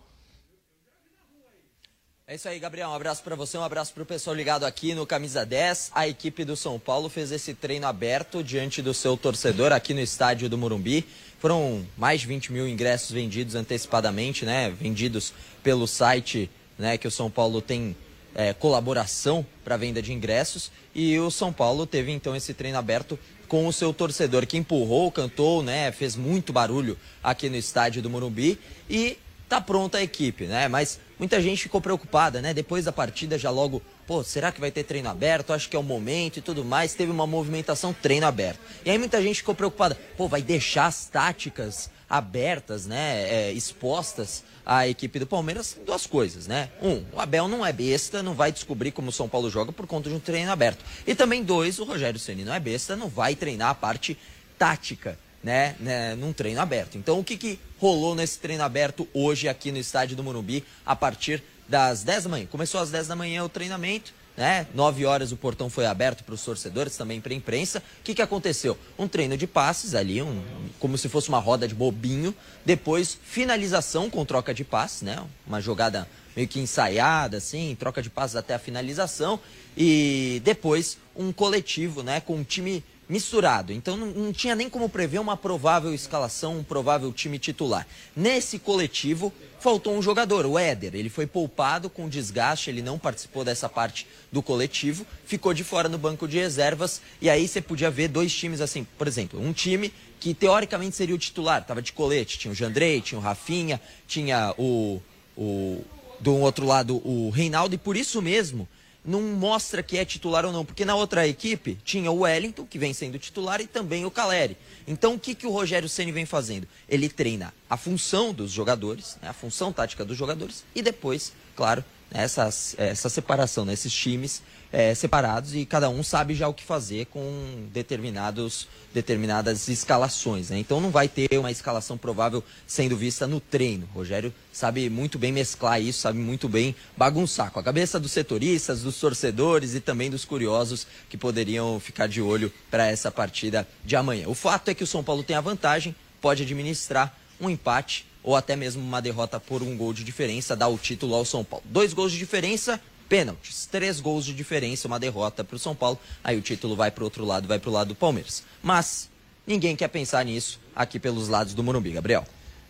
É 2.26 2.36
isso 2.36 2.48
aí, 2.48 2.58
Gabriel. 2.58 2.88
Um 2.88 2.94
abraço 2.94 3.22
para 3.22 3.36
você, 3.36 3.58
um 3.58 3.62
abraço 3.62 3.92
para 3.92 4.02
o 4.02 4.06
pessoal 4.06 4.34
ligado 4.34 4.64
aqui 4.64 4.94
no 4.94 5.04
Camisa 5.04 5.44
10. 5.44 5.90
A 5.94 6.08
equipe 6.08 6.42
do 6.42 6.56
São 6.56 6.78
Paulo 6.78 7.10
fez 7.10 7.30
esse 7.30 7.52
treino 7.52 7.86
aberto 7.86 8.42
diante 8.42 8.80
do 8.80 8.94
seu 8.94 9.14
torcedor 9.14 9.72
aqui 9.72 9.92
no 9.92 10.00
estádio 10.00 10.48
do 10.48 10.56
Morumbi. 10.56 11.04
Foram 11.38 11.86
mais 11.98 12.22
de 12.22 12.26
20 12.26 12.50
mil 12.50 12.66
ingressos 12.66 13.10
vendidos 13.10 13.54
antecipadamente, 13.54 14.46
né? 14.46 14.70
Vendidos 14.70 15.34
pelo 15.62 15.86
site 15.86 16.48
né, 16.78 16.96
que 16.96 17.06
o 17.06 17.10
São 17.10 17.30
Paulo 17.30 17.60
tem 17.60 17.94
é, 18.34 18.54
colaboração 18.54 19.44
para 19.62 19.76
venda 19.76 20.00
de 20.00 20.10
ingressos. 20.10 20.72
E 20.94 21.18
o 21.18 21.30
São 21.30 21.52
Paulo 21.52 21.86
teve 21.86 22.10
então 22.10 22.34
esse 22.34 22.54
treino 22.54 22.78
aberto 22.78 23.18
com 23.48 23.66
o 23.66 23.72
seu 23.72 23.92
torcedor 23.92 24.46
que 24.46 24.56
empurrou, 24.56 25.12
cantou, 25.12 25.62
né? 25.62 25.92
Fez 25.92 26.16
muito 26.16 26.54
barulho 26.54 26.96
aqui 27.22 27.50
no 27.50 27.56
estádio 27.56 28.00
do 28.00 28.08
Morumbi. 28.08 28.58
E 28.88 29.18
tá 29.46 29.60
pronta 29.60 29.98
a 29.98 30.02
equipe, 30.02 30.46
né? 30.46 30.68
Mas 30.68 30.98
muita 31.24 31.40
gente 31.40 31.62
ficou 31.62 31.80
preocupada, 31.80 32.42
né? 32.42 32.52
Depois 32.52 32.84
da 32.84 32.92
partida 32.92 33.38
já 33.38 33.48
logo, 33.48 33.80
pô, 34.06 34.22
será 34.22 34.52
que 34.52 34.60
vai 34.60 34.70
ter 34.70 34.84
treino 34.84 35.08
aberto? 35.08 35.54
Acho 35.54 35.70
que 35.70 35.74
é 35.74 35.78
o 35.78 35.82
momento 35.82 36.36
e 36.36 36.42
tudo 36.42 36.62
mais. 36.62 36.92
Teve 36.92 37.10
uma 37.10 37.26
movimentação 37.26 37.94
treino 37.94 38.26
aberto. 38.26 38.60
E 38.84 38.90
aí 38.90 38.98
muita 38.98 39.22
gente 39.22 39.36
ficou 39.36 39.54
preocupada, 39.54 39.98
pô, 40.18 40.28
vai 40.28 40.42
deixar 40.42 40.86
as 40.86 41.06
táticas 41.06 41.88
abertas, 42.08 42.84
né? 42.84 43.22
É, 43.22 43.52
expostas 43.52 44.44
à 44.66 44.86
equipe 44.86 45.18
do 45.18 45.26
Palmeiras? 45.26 45.78
Duas 45.86 46.06
coisas, 46.06 46.46
né? 46.46 46.68
Um, 46.82 47.02
o 47.14 47.18
Abel 47.18 47.48
não 47.48 47.64
é 47.64 47.72
besta, 47.72 48.22
não 48.22 48.34
vai 48.34 48.52
descobrir 48.52 48.92
como 48.92 49.08
o 49.08 49.12
São 49.12 49.26
Paulo 49.26 49.48
joga 49.48 49.72
por 49.72 49.86
conta 49.86 50.10
de 50.10 50.14
um 50.14 50.20
treino 50.20 50.52
aberto. 50.52 50.84
E 51.06 51.14
também 51.14 51.42
dois, 51.42 51.78
o 51.78 51.84
Rogério 51.84 52.20
Ceni 52.20 52.44
não 52.44 52.52
é 52.52 52.60
besta, 52.60 52.94
não 52.94 53.08
vai 53.08 53.34
treinar 53.34 53.70
a 53.70 53.74
parte 53.74 54.18
tática 54.58 55.18
né, 55.44 55.76
né, 55.78 56.14
num 56.14 56.32
treino 56.32 56.60
aberto. 56.60 56.96
Então, 56.96 57.20
o 57.20 57.24
que, 57.24 57.36
que 57.36 57.60
rolou 57.78 58.14
nesse 58.14 58.38
treino 58.38 58.64
aberto 58.64 59.06
hoje 59.12 59.46
aqui 59.46 59.70
no 59.70 59.76
estádio 59.76 60.16
do 60.16 60.24
Morumbi 60.24 60.64
a 60.86 60.96
partir 60.96 61.42
das 61.68 62.02
10 62.02 62.24
da 62.24 62.30
manhã? 62.30 62.46
Começou 62.46 62.80
às 62.80 62.90
10 62.90 63.08
da 63.08 63.14
manhã 63.14 63.44
o 63.44 63.48
treinamento, 63.48 64.14
né? 64.38 64.66
Nove 64.74 65.04
horas 65.04 65.32
o 65.32 65.36
portão 65.36 65.68
foi 65.68 65.84
aberto 65.84 66.24
para 66.24 66.34
os 66.34 66.42
torcedores, 66.42 66.96
também 66.96 67.20
para 67.20 67.34
a 67.34 67.36
imprensa. 67.36 67.80
O 68.00 68.02
que, 68.02 68.14
que 68.14 68.22
aconteceu? 68.22 68.76
Um 68.98 69.06
treino 69.06 69.36
de 69.36 69.46
passes 69.46 69.94
ali, 69.94 70.22
um, 70.22 70.42
como 70.80 70.96
se 70.96 71.10
fosse 71.10 71.28
uma 71.28 71.38
roda 71.38 71.68
de 71.68 71.74
bobinho. 71.74 72.34
Depois, 72.64 73.16
finalização 73.22 74.08
com 74.08 74.24
troca 74.24 74.54
de 74.54 74.64
passes, 74.64 75.02
né? 75.02 75.22
Uma 75.46 75.60
jogada 75.60 76.08
meio 76.34 76.48
que 76.48 76.58
ensaiada, 76.58 77.36
assim, 77.36 77.76
troca 77.78 78.02
de 78.02 78.08
passes 78.08 78.34
até 78.34 78.54
a 78.54 78.58
finalização. 78.58 79.38
E 79.76 80.40
depois, 80.42 80.96
um 81.14 81.32
coletivo, 81.32 82.02
né? 82.02 82.20
Com 82.20 82.36
um 82.36 82.44
time 82.44 82.82
misturado. 83.08 83.72
Então 83.72 83.96
não, 83.96 84.06
não, 84.06 84.32
tinha 84.32 84.54
nem 84.54 84.68
como 84.68 84.88
prever 84.88 85.18
uma 85.18 85.36
provável 85.36 85.92
escalação, 85.92 86.58
um 86.58 86.64
provável 86.64 87.12
time 87.12 87.38
titular. 87.38 87.86
Nesse 88.16 88.58
coletivo 88.58 89.32
faltou 89.60 89.94
um 89.94 90.02
jogador, 90.02 90.46
o 90.46 90.58
Éder. 90.58 90.94
Ele 90.94 91.08
foi 91.08 91.26
poupado 91.26 91.88
com 91.88 92.08
desgaste, 92.08 92.70
ele 92.70 92.82
não 92.82 92.98
participou 92.98 93.44
dessa 93.44 93.68
parte 93.68 94.06
do 94.30 94.42
coletivo, 94.42 95.06
ficou 95.24 95.54
de 95.54 95.64
fora 95.64 95.88
no 95.88 95.98
banco 95.98 96.28
de 96.28 96.38
reservas 96.38 97.00
e 97.20 97.30
aí 97.30 97.46
você 97.46 97.60
podia 97.60 97.90
ver 97.90 98.08
dois 98.08 98.34
times 98.34 98.60
assim, 98.60 98.86
por 98.98 99.06
exemplo, 99.06 99.40
um 99.40 99.52
time 99.52 99.92
que 100.20 100.34
teoricamente 100.34 100.96
seria 100.96 101.14
o 101.14 101.18
titular, 101.18 101.62
estava 101.62 101.82
de 101.82 101.92
colete, 101.92 102.38
tinha 102.38 102.52
o 102.52 102.54
Jandrei, 102.54 103.00
tinha 103.00 103.18
o 103.18 103.22
Rafinha, 103.22 103.80
tinha 104.06 104.54
o, 104.56 105.00
o 105.36 105.82
do 106.20 106.36
outro 106.36 106.64
lado 106.64 106.96
o 107.06 107.30
Reinaldo 107.30 107.74
e 107.74 107.78
por 107.78 107.96
isso 107.96 108.22
mesmo 108.22 108.68
não 109.04 109.20
mostra 109.20 109.82
que 109.82 109.98
é 109.98 110.04
titular 110.04 110.44
ou 110.44 110.52
não, 110.52 110.64
porque 110.64 110.84
na 110.84 110.94
outra 110.94 111.28
equipe 111.28 111.78
tinha 111.84 112.10
o 112.10 112.20
Wellington, 112.20 112.64
que 112.64 112.78
vem 112.78 112.94
sendo 112.94 113.18
titular, 113.18 113.60
e 113.60 113.66
também 113.66 114.04
o 114.06 114.10
Caleri. 114.10 114.56
Então 114.86 115.14
o 115.14 115.18
que, 115.18 115.34
que 115.34 115.46
o 115.46 115.50
Rogério 115.50 115.88
Ceni 115.88 116.10
vem 116.10 116.24
fazendo? 116.24 116.66
Ele 116.88 117.08
treina 117.08 117.52
a 117.68 117.76
função 117.76 118.32
dos 118.32 118.50
jogadores, 118.50 119.18
né, 119.20 119.28
a 119.28 119.32
função 119.32 119.72
tática 119.72 120.04
dos 120.04 120.16
jogadores, 120.16 120.64
e 120.74 120.80
depois, 120.80 121.32
claro, 121.54 121.84
essa, 122.14 122.48
essa 122.78 123.08
separação, 123.08 123.64
né, 123.64 123.74
times 123.76 124.40
é, 124.72 124.92
separados 124.92 125.54
e 125.54 125.64
cada 125.64 125.88
um 125.88 126.02
sabe 126.02 126.34
já 126.34 126.48
o 126.48 126.54
que 126.54 126.64
fazer 126.64 127.06
com 127.06 127.68
determinados, 127.72 128.66
determinadas 128.92 129.68
escalações. 129.68 130.50
Né? 130.50 130.58
Então 130.58 130.80
não 130.80 130.90
vai 130.90 131.08
ter 131.08 131.38
uma 131.38 131.50
escalação 131.50 131.98
provável 131.98 132.42
sendo 132.66 132.96
vista 132.96 133.26
no 133.26 133.38
treino. 133.40 133.88
Rogério 133.92 134.32
sabe 134.52 134.88
muito 134.88 135.18
bem 135.18 135.32
mesclar 135.32 135.80
isso, 135.80 136.00
sabe 136.00 136.18
muito 136.18 136.48
bem 136.48 136.74
bagunçar 136.96 137.50
com 137.52 137.60
a 137.60 137.62
cabeça 137.62 138.00
dos 138.00 138.12
setoristas, 138.12 138.82
dos 138.82 138.98
torcedores 138.98 139.74
e 139.74 139.80
também 139.80 140.10
dos 140.10 140.24
curiosos 140.24 140.86
que 141.08 141.16
poderiam 141.16 141.78
ficar 141.78 142.08
de 142.08 142.20
olho 142.20 142.52
para 142.70 142.86
essa 142.86 143.10
partida 143.10 143.66
de 143.84 143.94
amanhã. 143.94 144.28
O 144.28 144.34
fato 144.34 144.68
é 144.70 144.74
que 144.74 144.84
o 144.84 144.88
São 144.88 145.04
Paulo 145.04 145.22
tem 145.22 145.36
a 145.36 145.40
vantagem, 145.40 145.94
pode 146.20 146.42
administrar 146.42 147.16
um 147.40 147.50
empate 147.50 148.06
ou 148.24 148.34
até 148.34 148.56
mesmo 148.56 148.82
uma 148.82 149.00
derrota 149.00 149.38
por 149.38 149.62
um 149.62 149.76
gol 149.76 149.92
de 149.92 150.02
diferença, 150.02 150.56
dá 150.56 150.66
o 150.66 150.78
título 150.78 151.14
ao 151.14 151.24
São 151.24 151.44
Paulo. 151.44 151.64
Dois 151.68 151.92
gols 151.92 152.10
de 152.10 152.18
diferença 152.18 152.80
pênaltis. 153.08 153.66
Três 153.66 154.00
gols 154.00 154.24
de 154.24 154.32
diferença, 154.32 154.88
uma 154.88 154.98
derrota 154.98 155.44
para 155.44 155.56
o 155.56 155.58
São 155.58 155.74
Paulo. 155.74 155.98
Aí 156.22 156.36
o 156.36 156.40
título 156.40 156.74
vai 156.74 156.90
para 156.90 157.02
o 157.02 157.04
outro 157.04 157.24
lado, 157.24 157.46
vai 157.46 157.58
para 157.58 157.70
o 157.70 157.72
lado 157.72 157.88
do 157.88 157.94
Palmeiras. 157.94 158.42
Mas 158.62 159.10
ninguém 159.46 159.76
quer 159.76 159.88
pensar 159.88 160.24
nisso 160.24 160.58
aqui 160.74 160.98
pelos 160.98 161.28
lados 161.28 161.54
do 161.54 161.62
Morumbi, 161.62 161.90
Gabriel. 161.90 162.24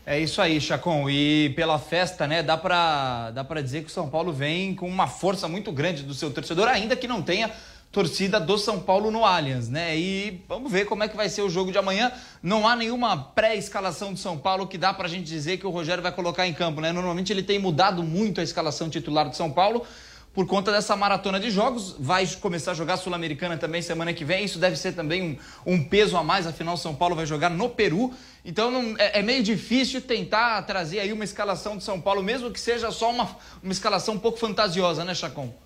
É 0.06 0.20
isso 0.20 0.42
aí, 0.42 0.60
Chacon. 0.60 1.08
E 1.08 1.54
pela 1.56 1.78
festa, 1.78 2.26
né, 2.26 2.42
dá 2.42 2.58
para 2.58 3.30
dá 3.30 3.42
pra 3.42 3.62
dizer 3.62 3.84
que 3.84 3.90
o 3.90 3.92
São 3.92 4.08
Paulo 4.08 4.32
vem 4.32 4.74
com 4.74 4.86
uma 4.86 5.06
força 5.06 5.48
muito 5.48 5.72
grande 5.72 6.02
do 6.02 6.12
seu 6.12 6.30
torcedor, 6.30 6.68
ainda 6.68 6.94
que 6.94 7.08
não 7.08 7.22
tenha 7.22 7.50
torcida 7.94 8.40
do 8.40 8.58
São 8.58 8.80
Paulo 8.80 9.08
no 9.08 9.24
Allianz, 9.24 9.68
né? 9.68 9.96
E 9.96 10.42
vamos 10.48 10.70
ver 10.70 10.84
como 10.84 11.04
é 11.04 11.08
que 11.08 11.16
vai 11.16 11.28
ser 11.28 11.42
o 11.42 11.48
jogo 11.48 11.70
de 11.70 11.78
amanhã. 11.78 12.10
Não 12.42 12.66
há 12.66 12.74
nenhuma 12.74 13.16
pré-escalação 13.16 14.12
do 14.12 14.18
São 14.18 14.36
Paulo 14.36 14.66
que 14.66 14.76
dá 14.76 14.92
pra 14.92 15.06
gente 15.06 15.24
dizer 15.24 15.58
que 15.58 15.66
o 15.66 15.70
Rogério 15.70 16.02
vai 16.02 16.10
colocar 16.10 16.44
em 16.44 16.52
campo, 16.52 16.80
né? 16.80 16.90
Normalmente 16.90 17.32
ele 17.32 17.42
tem 17.42 17.56
mudado 17.56 18.02
muito 18.02 18.40
a 18.40 18.44
escalação 18.44 18.90
titular 18.90 19.28
do 19.28 19.36
São 19.36 19.48
Paulo 19.48 19.86
por 20.34 20.44
conta 20.44 20.72
dessa 20.72 20.96
maratona 20.96 21.38
de 21.38 21.52
jogos. 21.52 21.94
Vai 21.96 22.26
começar 22.40 22.72
a 22.72 22.74
jogar 22.74 22.96
Sul-Americana 22.96 23.56
também 23.56 23.80
semana 23.80 24.12
que 24.12 24.24
vem. 24.24 24.44
Isso 24.44 24.58
deve 24.58 24.74
ser 24.74 24.92
também 24.92 25.38
um, 25.64 25.74
um, 25.74 25.84
peso 25.84 26.16
a 26.16 26.24
mais, 26.24 26.48
afinal, 26.48 26.76
São 26.76 26.96
Paulo 26.96 27.14
vai 27.14 27.26
jogar 27.26 27.48
no 27.48 27.68
Peru. 27.68 28.12
Então 28.44 28.72
não, 28.72 28.96
é, 28.98 29.20
é, 29.20 29.22
meio 29.22 29.42
difícil 29.44 30.00
tentar 30.00 30.60
trazer 30.62 30.98
aí 30.98 31.12
uma 31.12 31.22
escalação 31.22 31.76
de 31.76 31.84
São 31.84 32.00
Paulo, 32.00 32.24
mesmo 32.24 32.50
que 32.50 32.58
seja 32.58 32.90
só 32.90 33.08
uma, 33.10 33.36
uma 33.62 33.72
escalação 33.72 34.14
um 34.14 34.18
pouco 34.18 34.36
fantasiosa, 34.36 35.04
né, 35.04 35.14
Chacon? 35.14 35.63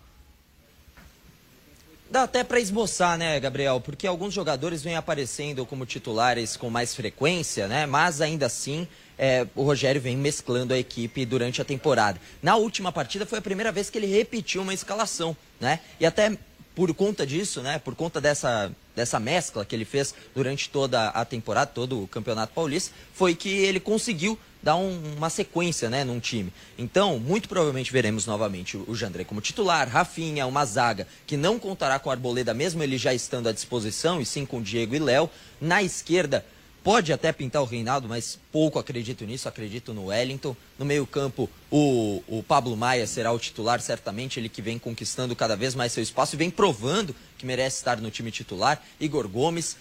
Dá 2.10 2.22
até 2.22 2.42
para 2.42 2.58
esboçar, 2.58 3.18
né, 3.18 3.38
Gabriel? 3.38 3.82
Porque 3.82 4.06
alguns 4.06 4.32
jogadores 4.32 4.82
vêm 4.82 4.96
aparecendo 4.96 5.66
como 5.66 5.84
titulares 5.84 6.56
com 6.56 6.70
mais 6.70 6.94
frequência, 6.94 7.68
né? 7.68 7.84
Mas 7.84 8.22
ainda 8.22 8.46
assim 8.46 8.88
é, 9.18 9.46
o 9.54 9.62
Rogério 9.62 10.00
vem 10.00 10.16
mesclando 10.16 10.72
a 10.72 10.78
equipe 10.78 11.26
durante 11.26 11.60
a 11.60 11.66
temporada. 11.66 12.18
Na 12.42 12.56
última 12.56 12.90
partida 12.90 13.26
foi 13.26 13.40
a 13.40 13.42
primeira 13.42 13.70
vez 13.70 13.90
que 13.90 13.98
ele 13.98 14.06
repetiu 14.06 14.62
uma 14.62 14.72
escalação, 14.72 15.36
né? 15.60 15.80
E 16.00 16.06
até 16.06 16.38
por 16.74 16.94
conta 16.94 17.26
disso, 17.26 17.60
né? 17.60 17.78
Por 17.78 17.94
conta 17.94 18.22
dessa, 18.22 18.72
dessa 18.96 19.20
mescla 19.20 19.66
que 19.66 19.76
ele 19.76 19.84
fez 19.84 20.14
durante 20.34 20.70
toda 20.70 21.08
a 21.08 21.26
temporada, 21.26 21.70
todo 21.74 22.04
o 22.04 22.08
Campeonato 22.08 22.54
Paulista, 22.54 22.94
foi 23.12 23.34
que 23.34 23.50
ele 23.50 23.80
conseguiu 23.80 24.38
dar 24.62 24.76
um, 24.76 25.16
uma 25.16 25.30
sequência, 25.30 25.88
né, 25.88 26.04
num 26.04 26.20
time. 26.20 26.52
Então, 26.76 27.18
muito 27.18 27.48
provavelmente 27.48 27.92
veremos 27.92 28.26
novamente 28.26 28.76
o, 28.76 28.84
o 28.88 29.24
como 29.24 29.40
titular, 29.40 29.88
Rafinha, 29.88 30.46
uma 30.46 30.64
zaga 30.64 31.06
que 31.26 31.36
não 31.36 31.58
contará 31.58 31.98
com 31.98 32.10
a 32.10 32.12
Arboleda, 32.12 32.52
mesmo 32.52 32.82
ele 32.82 32.98
já 32.98 33.14
estando 33.14 33.48
à 33.48 33.52
disposição, 33.52 34.20
e 34.20 34.26
sim 34.26 34.44
com 34.44 34.62
Diego 34.62 34.94
e 34.94 34.98
Léo. 34.98 35.30
Na 35.60 35.82
esquerda, 35.82 36.44
Pode 36.82 37.12
até 37.12 37.32
pintar 37.32 37.60
o 37.60 37.66
Reinaldo, 37.66 38.08
mas 38.08 38.38
pouco 38.52 38.78
acredito 38.78 39.24
nisso, 39.26 39.46
acredito 39.46 39.92
no 39.92 40.06
Wellington. 40.06 40.56
No 40.78 40.86
meio-campo, 40.86 41.50
o, 41.70 42.22
o 42.26 42.42
Pablo 42.42 42.74
Maia 42.76 43.06
será 43.06 43.30
o 43.32 43.38
titular, 43.38 43.80
certamente, 43.80 44.40
ele 44.40 44.48
que 44.48 44.62
vem 44.62 44.78
conquistando 44.78 45.36
cada 45.36 45.54
vez 45.54 45.74
mais 45.74 45.92
seu 45.92 46.02
espaço 46.02 46.34
e 46.34 46.38
vem 46.38 46.50
provando 46.50 47.14
que 47.36 47.44
merece 47.44 47.76
estar 47.76 48.00
no 48.00 48.10
time 48.10 48.30
titular. 48.30 48.82
Igor 48.98 49.28
Gomes. 49.28 49.76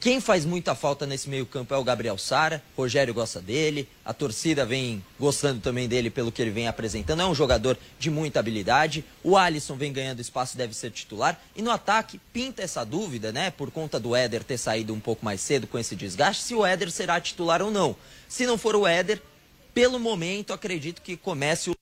Quem 0.00 0.18
faz 0.18 0.46
muita 0.46 0.74
falta 0.74 1.06
nesse 1.06 1.28
meio-campo 1.28 1.74
é 1.74 1.76
o 1.76 1.84
Gabriel 1.84 2.16
Sara. 2.16 2.62
Rogério 2.74 3.12
gosta 3.12 3.38
dele. 3.38 3.86
A 4.02 4.14
torcida 4.14 4.64
vem 4.64 5.04
gostando 5.18 5.60
também 5.60 5.86
dele 5.86 6.08
pelo 6.08 6.32
que 6.32 6.40
ele 6.40 6.50
vem 6.50 6.66
apresentando. 6.66 7.20
É 7.20 7.26
um 7.26 7.34
jogador 7.34 7.76
de 7.98 8.08
muita 8.08 8.40
habilidade. 8.40 9.04
O 9.22 9.36
Alisson 9.36 9.76
vem 9.76 9.92
ganhando 9.92 10.18
espaço, 10.20 10.56
deve 10.56 10.72
ser 10.72 10.90
titular. 10.90 11.38
E 11.54 11.60
no 11.60 11.70
ataque, 11.70 12.18
pinta 12.32 12.62
essa 12.62 12.82
dúvida, 12.82 13.30
né? 13.30 13.50
Por 13.50 13.70
conta 13.70 14.00
do 14.00 14.16
Éder 14.16 14.42
ter 14.42 14.56
saído 14.56 14.94
um 14.94 15.00
pouco 15.00 15.22
mais 15.22 15.42
cedo 15.42 15.66
com 15.66 15.78
esse 15.78 15.94
desgaste, 15.94 16.44
se 16.44 16.54
o 16.54 16.64
Éder 16.64 16.90
será 16.90 17.20
titular 17.20 17.60
ou 17.60 17.70
não. 17.70 17.94
Se 18.26 18.46
não 18.46 18.56
for 18.56 18.74
o 18.74 18.86
Éder, 18.86 19.20
pelo 19.74 19.98
momento, 19.98 20.54
acredito 20.54 21.02
que 21.02 21.14
comece 21.14 21.68
o 21.68 21.74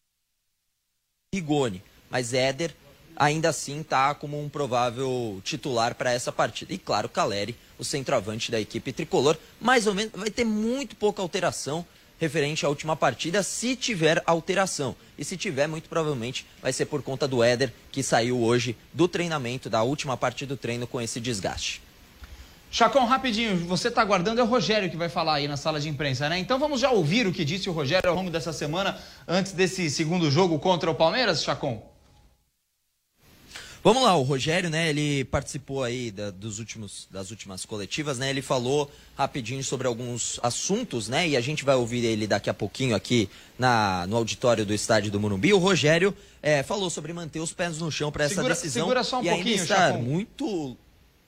Rigoni. 1.33 1.85
Mas 2.11 2.35
Éder 2.35 2.75
ainda 3.19 3.49
assim 3.49 3.81
está 3.81 4.15
como 4.15 4.41
um 4.41 4.49
provável 4.49 5.41
titular 5.43 5.97
para 5.97 6.13
essa 6.13 6.31
partida. 6.31 6.73
E 6.73 6.79
claro, 6.79 7.09
Caleri, 7.09 7.57
o 7.77 7.85
centroavante 7.85 8.53
da 8.53 8.61
equipe 8.61 8.93
tricolor, 8.93 9.37
mais 9.61 9.89
ou 9.89 9.95
menos 9.95 10.13
vai 10.15 10.31
ter 10.31 10.45
muito 10.45 10.95
pouca 10.95 11.21
alteração 11.21 11.85
referente 12.21 12.65
à 12.65 12.69
última 12.69 12.97
partida, 12.97 13.43
se 13.43 13.77
tiver 13.77 14.23
alteração. 14.27 14.95
E 15.17 15.25
se 15.25 15.37
tiver, 15.37 15.67
muito 15.67 15.89
provavelmente 15.89 16.47
vai 16.63 16.73
ser 16.73 16.87
por 16.87 17.03
conta 17.03 17.29
do 17.29 17.43
Éder, 17.43 17.73
que 17.93 18.03
saiu 18.03 18.41
hoje 18.41 18.77
do 18.93 19.07
treinamento, 19.07 19.69
da 19.69 19.83
última 19.83 20.17
parte 20.17 20.47
do 20.47 20.57
treino 20.57 20.87
com 20.87 21.01
esse 21.01 21.21
desgaste. 21.21 21.83
Chacon, 22.71 23.05
rapidinho, 23.07 23.57
você 23.67 23.89
está 23.89 24.03
aguardando, 24.03 24.41
é 24.41 24.45
o 24.45 24.47
Rogério 24.47 24.91
que 24.91 24.97
vai 24.97 25.09
falar 25.09 25.35
aí 25.35 25.49
na 25.49 25.57
sala 25.57 25.81
de 25.81 25.89
imprensa, 25.89 26.29
né? 26.29 26.39
Então 26.39 26.59
vamos 26.59 26.81
já 26.81 26.91
ouvir 26.91 27.27
o 27.27 27.33
que 27.33 27.45
disse 27.45 27.69
o 27.69 27.73
Rogério 27.73 28.11
ao 28.11 28.15
longo 28.15 28.31
dessa 28.31 28.53
semana, 28.53 28.99
antes 29.27 29.53
desse 29.53 29.89
segundo 29.89 30.31
jogo 30.31 30.59
contra 30.59 30.91
o 30.91 30.95
Palmeiras, 30.95 31.43
Chacon? 31.43 31.88
Vamos 33.83 34.03
lá, 34.03 34.17
o 34.17 34.23
Rogério, 34.23 34.69
né, 34.69 34.91
ele 34.91 35.25
participou 35.25 35.85
aí 35.85 36.11
da, 36.11 36.31
dos 36.31 36.59
últimos, 36.59 37.07
das 37.11 37.31
últimas 37.31 37.65
coletivas, 37.65 38.19
né, 38.19 38.29
ele 38.29 38.43
falou 38.43 38.91
rapidinho 39.17 39.63
sobre 39.63 39.87
alguns 39.87 40.41
assuntos, 40.43 41.09
né, 41.09 41.29
e 41.29 41.37
a 41.37 41.41
gente 41.41 41.65
vai 41.65 41.77
ouvir 41.77 42.05
ele 42.05 42.27
daqui 42.27 42.51
a 42.51 42.55
pouquinho 42.55 42.97
aqui 42.97 43.31
na, 43.59 44.05
no 44.09 44.17
auditório 44.17 44.67
do 44.67 44.75
estádio 44.75 45.13
do 45.13 45.21
Morumbi. 45.21 45.55
O 45.55 45.59
Rogério 45.59 46.15
é, 46.43 46.63
falou 46.63 46.91
sobre 46.91 47.13
manter 47.13 47.39
os 47.39 47.53
pés 47.53 47.79
no 47.79 47.91
chão 47.91 48.11
para 48.11 48.25
essa 48.25 48.35
segura, 48.35 48.55
decisão. 48.55 48.83
Segura 48.83 49.05
só 49.05 49.21
um 49.21 49.25
e 49.25 49.29
pouquinho, 49.29 49.63
estar 49.63 49.95
muito 49.95 50.77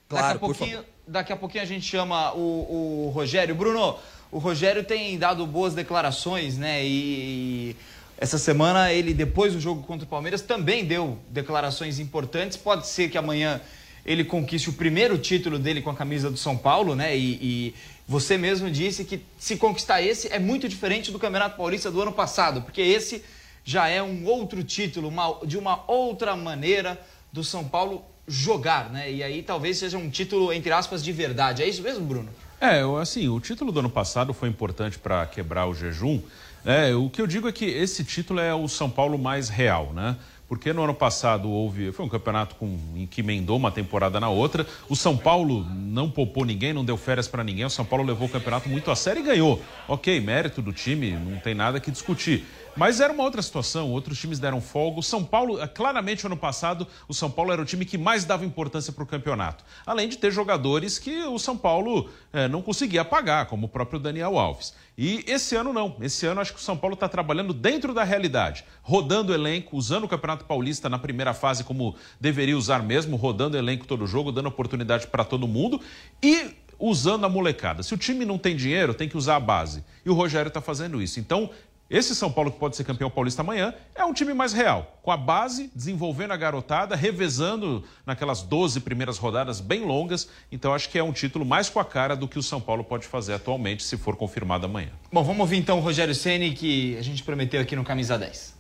claro, 0.09 0.27
daqui 0.27 0.37
a 0.37 0.39
pouquinho, 0.39 0.85
Daqui 1.07 1.33
a 1.33 1.37
pouquinho 1.37 1.65
a 1.65 1.67
gente 1.67 1.85
chama 1.85 2.33
o, 2.35 3.07
o 3.07 3.11
Rogério. 3.11 3.53
Bruno, 3.53 3.99
o 4.31 4.39
Rogério 4.39 4.85
tem 4.85 5.19
dado 5.19 5.45
boas 5.45 5.75
declarações, 5.75 6.57
né, 6.57 6.85
e, 6.85 7.71
e 7.71 7.77
essa 8.21 8.37
semana, 8.37 8.93
ele, 8.93 9.15
depois 9.15 9.55
do 9.55 9.61
jogo 9.61 9.83
contra 9.83 10.05
o 10.05 10.09
Palmeiras, 10.09 10.43
também 10.43 10.85
deu 10.85 11.19
declarações 11.31 11.99
importantes. 11.99 12.55
Pode 12.55 12.87
ser 12.87 13.09
que 13.09 13.17
amanhã 13.17 13.63
ele 14.05 14.25
conquiste 14.25 14.69
o 14.69 14.75
primeiro 14.75 15.17
título 15.17 15.59
dele 15.59 15.81
com 15.81 15.89
a 15.89 15.95
camisa 15.95 16.31
do 16.31 16.37
São 16.37 16.55
Paulo, 16.55 16.95
né? 16.95 17.17
E, 17.17 17.39
e, 17.41 17.75
você 18.07 18.37
mesmo 18.37 18.71
disse 18.71 19.05
que 19.05 19.23
se 19.39 19.57
conquistar 19.57 20.03
esse 20.03 20.29
é 20.33 20.39
muito 20.39 20.69
diferente 20.69 21.11
do 21.11 21.19
Campeonato 21.19 21.57
Paulista 21.57 21.91
do 21.91 22.03
ano 22.03 22.13
passado, 22.13 22.61
porque 22.61 22.83
esse 22.83 23.25
já 23.65 23.89
é 23.89 24.03
um 24.03 24.27
outro 24.27 24.63
título, 24.65 25.09
uma, 25.09 25.39
de 25.47 25.57
uma 25.57 25.85
outra 25.87 26.37
maneira 26.37 27.01
do 27.33 27.43
São 27.43 27.65
Paulo 27.65 28.05
jogar, 28.27 28.91
né? 28.91 29.11
E 29.11 29.23
aí 29.23 29.43
talvez 29.43 29.79
seja 29.79 29.97
um 29.97 30.11
título, 30.11 30.53
entre 30.53 30.73
aspas, 30.73 31.03
de 31.03 31.13
verdade. 31.13 31.63
É 31.63 31.69
isso 31.69 31.83
mesmo, 31.83 32.05
Bruno? 32.05 32.29
É, 32.61 32.83
assim, 33.01 33.29
o 33.29 33.41
título 33.41 33.73
do 33.73 33.81
ano 33.81 33.89
passado 33.89 34.35
foi 34.35 34.49
importante 34.49 34.99
para 34.99 35.25
quebrar 35.25 35.67
o 35.67 35.75
jejum. 35.75 36.21
É, 36.65 36.95
o 36.95 37.09
que 37.09 37.21
eu 37.21 37.27
digo 37.27 37.49
é 37.49 37.53
que 37.53 37.65
esse 37.65 38.05
título 38.05 38.41
é 38.41 38.55
o 38.55 38.69
São 38.69 38.91
Paulo 38.91 39.19
mais 39.19 39.49
real, 39.49 39.93
né? 39.93 40.17
porque 40.51 40.73
no 40.73 40.83
ano 40.83 40.93
passado 40.93 41.49
houve. 41.49 41.93
Foi 41.93 42.05
um 42.05 42.09
campeonato 42.09 42.57
com, 42.57 42.77
em 42.97 43.07
que 43.07 43.21
emendou 43.21 43.57
uma 43.57 43.71
temporada 43.71 44.19
na 44.19 44.29
outra. 44.29 44.67
O 44.89 44.97
São 44.97 45.17
Paulo 45.17 45.65
não 45.73 46.11
poupou 46.11 46.45
ninguém, 46.45 46.73
não 46.73 46.85
deu 46.85 46.97
férias 46.97 47.29
para 47.29 47.45
ninguém. 47.45 47.65
O 47.65 47.71
São 47.71 47.85
Paulo 47.85 48.05
levou 48.05 48.27
o 48.27 48.29
campeonato 48.29 48.69
muito 48.69 48.91
a 48.91 48.97
sério 48.97 49.21
e 49.21 49.25
ganhou. 49.25 49.63
Ok, 49.87 50.21
mérito 50.21 50.61
do 50.61 50.73
time, 50.73 51.13
não 51.13 51.39
tem 51.39 51.55
nada 51.55 51.79
que 51.79 51.89
discutir. 51.89 52.45
Mas 52.77 53.01
era 53.01 53.13
uma 53.13 53.25
outra 53.25 53.43
situação, 53.43 53.91
outros 53.91 54.19
times 54.19 54.39
deram 54.39 54.61
folga. 54.61 55.01
O 55.01 55.03
São 55.03 55.25
Paulo, 55.25 55.61
eh, 55.61 55.67
claramente, 55.67 56.25
ano 56.25 56.37
passado, 56.37 56.87
o 57.09 57.15
São 57.15 57.31
Paulo 57.31 57.53
era 57.53 57.61
o 57.61 57.65
time 57.65 57.85
que 57.85 57.99
mais 57.99 58.25
dava 58.25 58.45
importância 58.45 58.93
para 58.93 59.03
o 59.03 59.07
campeonato. 59.07 59.65
Além 59.85 60.09
de 60.09 60.17
ter 60.17 60.31
jogadores 60.31 60.99
que 60.99 61.23
o 61.25 61.39
São 61.39 61.57
Paulo 61.57 62.09
eh, 62.33 62.49
não 62.49 62.63
conseguia 62.63 63.05
pagar, 63.05 63.47
como 63.47 63.67
o 63.67 63.69
próprio 63.69 63.99
Daniel 63.99 64.39
Alves. 64.39 64.75
E 64.97 65.25
esse 65.27 65.57
ano 65.57 65.73
não. 65.73 65.97
Esse 66.01 66.27
ano 66.27 66.41
acho 66.41 66.53
que 66.53 66.61
o 66.61 66.63
São 66.63 66.77
Paulo 66.77 66.95
está 66.95 67.09
trabalhando 67.09 67.53
dentro 67.53 67.93
da 67.93 68.05
realidade, 68.05 68.65
rodando 68.83 69.33
o 69.33 69.35
elenco, 69.35 69.77
usando 69.77 70.05
o 70.05 70.09
Campeonato 70.09 70.45
Paulista 70.45 70.89
na 70.89 70.99
primeira 70.99 71.35
fase 71.35 71.65
como 71.65 71.97
deveria 72.21 72.57
usar 72.57 72.83
mesmo, 72.83 73.17
rodando 73.17 73.57
o 73.57 73.59
elenco 73.59 73.87
todo 73.87 74.07
jogo, 74.07 74.31
dando 74.31 74.49
oportunidade 74.49 75.07
para 75.07 75.25
todo 75.25 75.49
mundo 75.49 75.81
e 76.23 76.55
usando 76.81 77.27
a 77.27 77.29
molecada. 77.29 77.83
Se 77.83 77.93
o 77.93 77.99
time 77.99 78.25
não 78.25 78.39
tem 78.39 78.57
dinheiro, 78.57 78.95
tem 78.95 79.09
que 79.09 79.17
usar 79.17 79.37
a 79.37 79.41
base. 79.41 79.85
E 80.05 80.09
o 80.09 80.15
Rogério 80.15 80.49
está 80.49 80.61
fazendo 80.61 81.01
isso. 81.01 81.21
Então, 81.21 81.51
esse 81.91 82.15
São 82.15 82.31
Paulo 82.31 82.53
que 82.53 82.59
pode 82.59 82.77
ser 82.77 82.85
campeão 82.85 83.11
paulista 83.11 83.43
amanhã 83.43 83.75
é 83.97 84.05
um 84.05 84.13
time 84.13 84.33
mais 84.33 84.53
real, 84.53 85.01
com 85.03 85.11
a 85.11 85.17
base, 85.17 85.73
desenvolvendo 85.75 86.31
a 86.31 86.37
garotada, 86.37 86.95
revezando 86.95 87.83
naquelas 88.07 88.43
12 88.43 88.79
primeiras 88.79 89.19
rodadas 89.19 89.61
bem 89.61 89.85
longas. 89.85 90.29
Então 90.53 90.73
acho 90.73 90.89
que 90.89 91.01
é 91.01 91.03
um 91.03 91.13
título 91.13 91.45
mais 91.45 91.69
com 91.69 91.81
a 91.81 91.85
cara 91.85 92.15
do 92.15 92.29
que 92.29 92.39
o 92.39 92.43
São 92.45 92.61
Paulo 92.61 92.85
pode 92.85 93.09
fazer 93.09 93.35
atualmente, 93.35 93.83
se 93.83 93.97
for 93.97 94.15
confirmado 94.15 94.67
amanhã. 94.67 94.91
Bom, 95.13 95.25
vamos 95.25 95.41
ouvir 95.41 95.57
então 95.57 95.79
o 95.79 95.81
Rogério 95.81 96.15
Ceni 96.15 96.53
que 96.53 96.97
a 96.97 97.03
gente 97.03 97.25
prometeu 97.25 97.61
aqui 97.61 97.75
no 97.75 97.83
Camisa 97.83 98.17
10. 98.17 98.55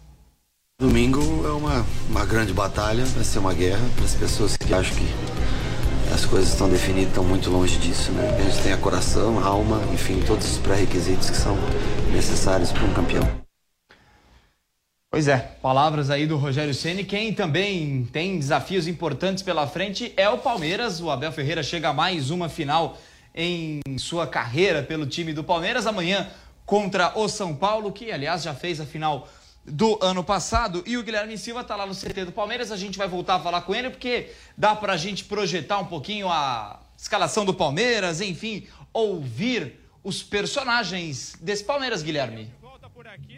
Domingo 0.80 1.20
é 1.46 1.52
uma, 1.52 1.86
uma 2.08 2.26
grande 2.26 2.52
batalha, 2.52 3.04
vai 3.04 3.22
ser 3.22 3.38
uma 3.38 3.54
guerra 3.54 3.86
para 3.94 4.04
as 4.06 4.14
pessoas 4.14 4.56
que 4.56 4.74
acham 4.74 4.96
que 4.96 5.69
as 6.12 6.24
coisas 6.26 6.50
estão 6.50 6.68
definidas, 6.68 7.08
estão 7.08 7.24
muito 7.24 7.50
longe 7.50 7.78
disso, 7.78 8.10
né? 8.12 8.36
A 8.38 8.42
gente 8.42 8.62
tem 8.62 8.72
a 8.72 8.76
coração, 8.76 9.38
a 9.38 9.46
alma, 9.46 9.80
enfim, 9.92 10.20
todos 10.26 10.52
os 10.52 10.58
pré-requisitos 10.58 11.30
que 11.30 11.36
são 11.36 11.56
necessários 12.12 12.72
para 12.72 12.84
um 12.84 12.92
campeão. 12.92 13.40
Pois 15.10 15.26
é, 15.26 15.38
palavras 15.60 16.08
aí 16.08 16.26
do 16.26 16.36
Rogério 16.36 16.72
Ceni. 16.72 17.04
Quem 17.04 17.32
também 17.32 18.08
tem 18.12 18.38
desafios 18.38 18.86
importantes 18.86 19.42
pela 19.42 19.66
frente 19.66 20.12
é 20.16 20.28
o 20.28 20.38
Palmeiras. 20.38 21.00
O 21.00 21.10
Abel 21.10 21.32
Ferreira 21.32 21.62
chega 21.62 21.88
a 21.88 21.92
mais 21.92 22.30
uma 22.30 22.48
final 22.48 22.96
em 23.34 23.80
sua 23.98 24.26
carreira 24.26 24.82
pelo 24.82 25.06
time 25.06 25.32
do 25.32 25.42
Palmeiras 25.42 25.86
amanhã 25.86 26.28
contra 26.64 27.18
o 27.18 27.28
São 27.28 27.54
Paulo, 27.54 27.90
que 27.90 28.12
aliás 28.12 28.42
já 28.44 28.54
fez 28.54 28.80
a 28.80 28.86
final 28.86 29.28
do 29.64 29.98
ano 30.02 30.24
passado. 30.24 30.82
E 30.86 30.96
o 30.96 31.02
Guilherme 31.02 31.36
Silva 31.36 31.60
está 31.60 31.76
lá 31.76 31.86
no 31.86 31.94
CT 31.94 32.24
do 32.26 32.32
Palmeiras. 32.32 32.72
A 32.72 32.76
gente 32.76 32.98
vai 32.98 33.08
voltar 33.08 33.36
a 33.36 33.40
falar 33.40 33.62
com 33.62 33.74
ele 33.74 33.90
porque 33.90 34.30
dá 34.56 34.74
para 34.74 34.94
a 34.94 34.96
gente 34.96 35.24
projetar 35.24 35.78
um 35.78 35.86
pouquinho 35.86 36.28
a 36.28 36.80
escalação 36.96 37.44
do 37.44 37.54
Palmeiras, 37.54 38.20
enfim, 38.20 38.66
ouvir 38.92 39.80
os 40.02 40.22
personagens 40.22 41.34
desse 41.40 41.64
Palmeiras, 41.64 42.02
Guilherme. 42.02 42.50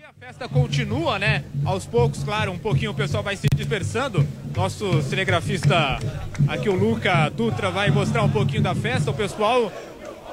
A 0.09 0.27
festa 0.27 0.49
continua, 0.49 1.19
né? 1.19 1.45
Aos 1.65 1.87
poucos, 1.87 2.23
claro, 2.23 2.53
um 2.53 2.59
pouquinho 2.59 2.91
o 2.91 2.95
pessoal 2.95 3.23
vai 3.23 3.37
se 3.37 3.47
dispersando. 3.55 4.27
Nosso 4.55 5.03
cinegrafista 5.03 5.99
aqui, 6.49 6.69
o 6.69 6.75
Luca 6.75 7.29
Dutra, 7.29 7.71
vai 7.71 7.91
mostrar 7.91 8.23
um 8.23 8.29
pouquinho 8.29 8.63
da 8.63 8.75
festa. 8.75 9.11
O 9.11 9.15
pessoal 9.15 9.73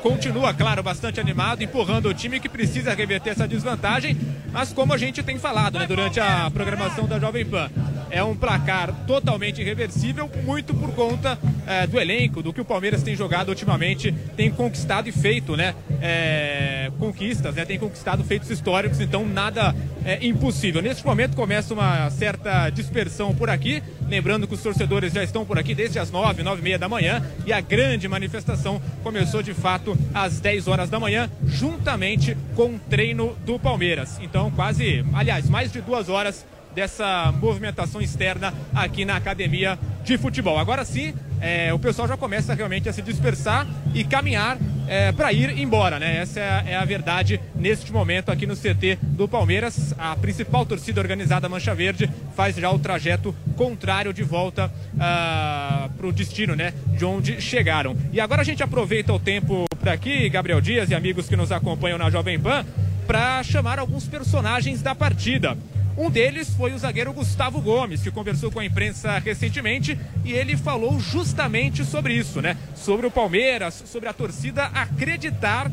continua, 0.02 0.54
claro, 0.54 0.82
bastante 0.82 1.20
animado, 1.20 1.64
empurrando 1.64 2.08
o 2.10 2.14
time 2.14 2.40
que 2.40 2.50
precisa 2.50 2.94
reverter 2.94 3.32
essa 3.32 3.48
desvantagem. 3.48 4.18
Mas 4.52 4.74
como 4.74 4.94
a 4.94 4.98
gente 4.98 5.22
tem 5.22 5.38
falado 5.38 5.78
né, 5.78 5.86
durante 5.86 6.20
a 6.20 6.50
programação 6.52 7.06
da 7.06 7.20
Jovem 7.20 7.46
Pan, 7.46 7.70
é 8.10 8.24
um 8.24 8.36
placar 8.36 8.94
totalmente 9.06 9.62
irreversível, 9.62 10.30
muito 10.44 10.74
por 10.74 10.92
conta 10.94 11.38
é, 11.66 11.86
do 11.86 12.00
elenco, 12.00 12.42
do 12.42 12.52
que 12.52 12.62
o 12.62 12.66
Palmeiras 12.66 13.04
tem 13.04 13.16
jogado 13.16 13.50
ultimamente, 13.50 14.12
tem 14.36 14.50
conquistado 14.52 15.08
e 15.08 15.12
feito, 15.12 15.56
né? 15.56 15.76
É, 16.02 16.92
conquistas, 16.98 17.56
né? 17.56 17.66
Tem 17.66 17.78
conquistado 17.78 18.24
feitos 18.24 18.50
históricos, 18.50 19.00
então 19.00 19.26
nada 19.26 19.76
é 20.04 20.26
impossível. 20.26 20.82
Neste 20.82 21.06
momento 21.06 21.36
começa 21.36 21.74
uma 21.74 22.10
certa 22.10 22.70
dispersão 22.70 23.34
por 23.36 23.50
aqui, 23.50 23.84
lembrando 24.08 24.48
que 24.48 24.54
os 24.54 24.62
torcedores 24.62 25.14
já 25.14 25.24
estão 25.24 25.46
por 25.46 25.60
aqui 25.60 25.76
desde 25.76 26.00
as 26.00 26.10
nove, 26.10 26.42
nove 26.42 26.62
e 26.62 26.64
meia 26.64 26.80
da 26.80 26.90
manhã 26.90 27.24
e 27.46 27.54
a 27.54 27.62
grande 27.62 28.08
manifestação 28.08 28.82
começou 29.04 29.44
de 29.44 29.54
fato 29.54 29.98
às 30.14 30.40
10 30.40 30.68
horas 30.68 30.90
da 30.90 31.00
manhã, 31.00 31.30
juntamente 31.46 32.36
com 32.56 32.76
o 32.76 32.80
treino 32.90 33.36
do 33.46 33.60
Palmeiras. 33.60 34.20
Então 34.22 34.50
quase, 34.52 35.06
aliás, 35.14 35.50
mais 35.50 35.72
de 35.72 35.82
duas 35.82 36.10
horas 36.10 36.46
dessa 36.74 37.32
movimentação 37.40 38.02
externa 38.02 38.54
aqui 38.74 39.06
na 39.06 39.16
academia 39.16 39.78
de 40.04 40.18
futebol. 40.18 40.58
Agora 40.58 40.86
sim, 40.86 41.14
é, 41.42 41.74
o 41.74 41.80
pessoal 41.80 42.08
já 42.08 42.18
começa 42.18 42.54
realmente 42.54 42.90
a 42.90 42.94
se 42.94 43.02
dispersar 43.02 43.68
e 43.94 44.04
caminhar 44.04 44.58
é, 44.88 45.12
para 45.12 45.32
ir 45.32 45.58
embora, 45.60 46.00
né? 46.00 46.18
Essa 46.18 46.40
é 46.40 46.50
a, 46.50 46.64
é 46.70 46.76
a, 46.76 46.84
verdade 46.84 47.40
neste 47.56 47.94
momento 47.94 48.32
aqui 48.32 48.48
no 48.48 48.56
CT 48.56 48.98
do 49.02 49.28
Palmeiras. 49.28 49.94
A 49.98 50.16
principal 50.16 50.66
torcida 50.66 51.00
organizada 51.00 51.48
Mancha 51.48 51.76
Verde 51.76 52.10
faz 52.36 52.56
já 52.56 52.72
o 52.72 52.80
trajeto 52.80 53.34
contrário 53.56 54.12
de 54.12 54.24
volta 54.24 54.72
ah, 55.00 55.90
para 55.96 56.08
o 56.08 56.12
destino, 56.12 56.56
né? 56.56 56.74
De 56.88 57.06
onde 57.06 57.40
chegaram. 57.40 57.96
E 58.12 58.20
agora 58.20 58.42
a 58.42 58.46
gente 58.46 58.64
aproveita 58.64 59.14
o 59.14 59.20
tempo 59.20 59.66
para 59.80 59.94
aqui, 59.94 60.28
Gabriel 60.28 60.60
Dias 60.60 60.90
e 60.90 60.96
amigos 60.96 61.28
que 61.30 61.36
nos 61.36 61.52
acompanham 61.52 61.98
na 61.98 62.10
Jovem 62.10 62.40
Pan, 62.40 62.66
para 63.06 63.44
chamar 63.44 63.80
alguns 63.80 64.08
personagens 64.08 64.82
da 64.82 64.96
partida. 64.96 65.56
Um 66.00 66.10
deles 66.10 66.50
foi 66.52 66.72
o 66.72 66.80
zagueiro 66.80 67.12
Gustavo 67.12 67.60
Gomes, 67.60 68.02
que 68.02 68.10
conversou 68.10 68.50
com 68.50 68.62
a 68.62 68.66
imprensa 68.66 69.20
recentemente 69.20 70.00
e 70.24 70.32
ele 70.32 70.56
falou 70.56 70.98
justamente 70.98 71.84
sobre 71.84 72.14
isso, 72.14 72.42
né? 72.42 72.56
Sobre 72.74 73.06
o 73.06 73.12
Palmeiras, 73.12 73.84
sobre 73.86 74.08
a 74.08 74.14
torcida 74.14 74.68
acreditar 74.68 75.70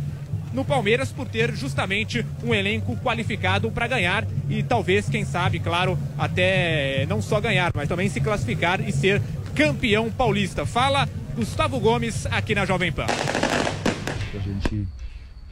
no 0.52 0.64
Palmeiras 0.64 1.12
por 1.12 1.28
ter 1.28 1.54
justamente 1.54 2.26
um 2.42 2.52
elenco 2.52 2.96
qualificado 2.96 3.70
para 3.70 3.86
ganhar 3.86 4.26
e 4.50 4.64
talvez, 4.64 5.08
quem 5.08 5.24
sabe, 5.24 5.60
claro, 5.60 5.96
até 6.18 7.06
não 7.08 7.22
só 7.22 7.40
ganhar, 7.40 7.70
mas 7.72 7.88
também 7.88 8.08
se 8.08 8.20
classificar 8.20 8.80
e 8.80 8.90
ser 8.90 9.22
campeão 9.54 10.10
paulista. 10.10 10.66
Fala 10.66 11.08
Gustavo 11.36 11.78
Gomes 11.78 12.26
aqui 12.26 12.52
na 12.52 12.66
Jovem 12.66 12.90
Pan. 12.90 13.06
A 13.06 14.38
gente 14.40 14.88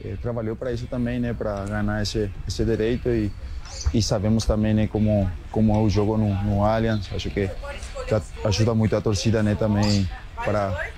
eh, 0.03 0.17
trabalhou 0.21 0.57
para 0.57 0.73
isso 0.73 0.85
também, 0.87 1.17
né, 1.17 1.33
para 1.33 1.63
ganhar 1.63 2.01
esse, 2.01 2.29
esse 2.45 2.65
direito 2.65 3.07
e 3.07 3.31
e 3.93 4.01
sabemos 4.01 4.45
também 4.45 4.73
né, 4.73 4.87
como 4.87 5.29
como 5.51 5.73
é 5.75 5.77
o 5.79 5.89
jogo 5.89 6.17
no, 6.17 6.33
no 6.43 6.65
Allianz. 6.65 7.09
Acho 7.13 7.29
que, 7.29 7.49
ajuda 8.43 8.73
muito 8.75 8.95
a 8.95 9.01
torcida 9.01 9.41
né, 9.41 9.55
também 9.55 10.09
para 10.43 10.89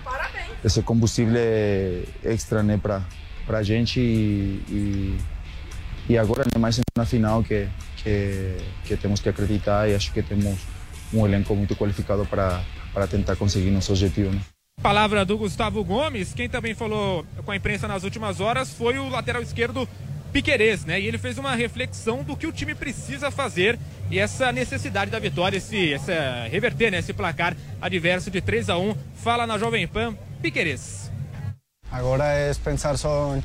esse 0.64 0.82
combustível 0.82 1.36
extra 2.24 2.64
né, 2.64 2.78
para 2.78 3.04
a 3.50 3.64
gente 3.64 4.00
e, 4.00 4.64
e, 4.70 5.18
e, 6.10 6.18
agora 6.18 6.44
né, 6.44 6.60
mais 6.60 6.80
na 6.98 7.06
final 7.06 7.44
que, 7.44 7.68
que 7.98 8.58
que 8.84 8.98
temos 8.98 9.20
que 9.20 9.30
acreditar 9.30 9.90
e 9.90 9.96
acho 9.96 10.12
que 10.12 10.22
temos 10.22 10.60
um 11.14 11.26
elenco 11.26 11.56
muito 11.56 11.76
qualificado 11.76 12.26
para 12.26 12.62
para 12.94 13.08
tentar 13.08 13.36
conseguir 13.36 13.70
nosso 13.70 13.92
objetivo. 13.92 14.32
Né? 14.32 14.42
Palavra 14.82 15.26
do 15.26 15.38
Gustavo 15.38 15.84
Gomes. 15.84 16.34
Quem 16.34 16.48
também 16.48 16.74
falou 16.74 17.26
com 17.44 17.52
a 17.52 17.56
imprensa 17.56 17.88
nas 17.88 18.04
últimas 18.04 18.40
horas 18.40 18.74
foi 18.74 18.98
o 18.98 19.10
lateral 19.10 19.42
esquerdo 19.42 19.88
Piquerez, 20.38 20.86
né? 20.86 21.02
E 21.02 21.08
ele 21.08 21.18
fez 21.18 21.40
uma 21.40 21.56
reflexão 21.56 22.22
do 22.22 22.38
que 22.38 22.46
o 22.46 22.52
time 22.52 22.76
precisa 22.76 23.32
fazer 23.32 23.80
e 24.12 24.20
essa 24.20 24.52
necessidade 24.52 25.10
da 25.10 25.18
vitória, 25.18 25.58
esse, 25.58 25.96
reverter 26.52 26.92
né, 26.92 27.00
esse 27.00 27.12
placar 27.12 27.58
adverso 27.82 28.30
de 28.30 28.40
3 28.40 28.70
a 28.70 28.78
1 28.78 28.96
Fala 29.16 29.48
na 29.48 29.58
Jovem 29.58 29.88
Pan, 29.88 30.16
Piquerez. 30.40 31.10
Agora 31.92 32.24
é 32.26 32.54
pensar 32.64 33.00
só 33.00 33.36
em 33.36 33.44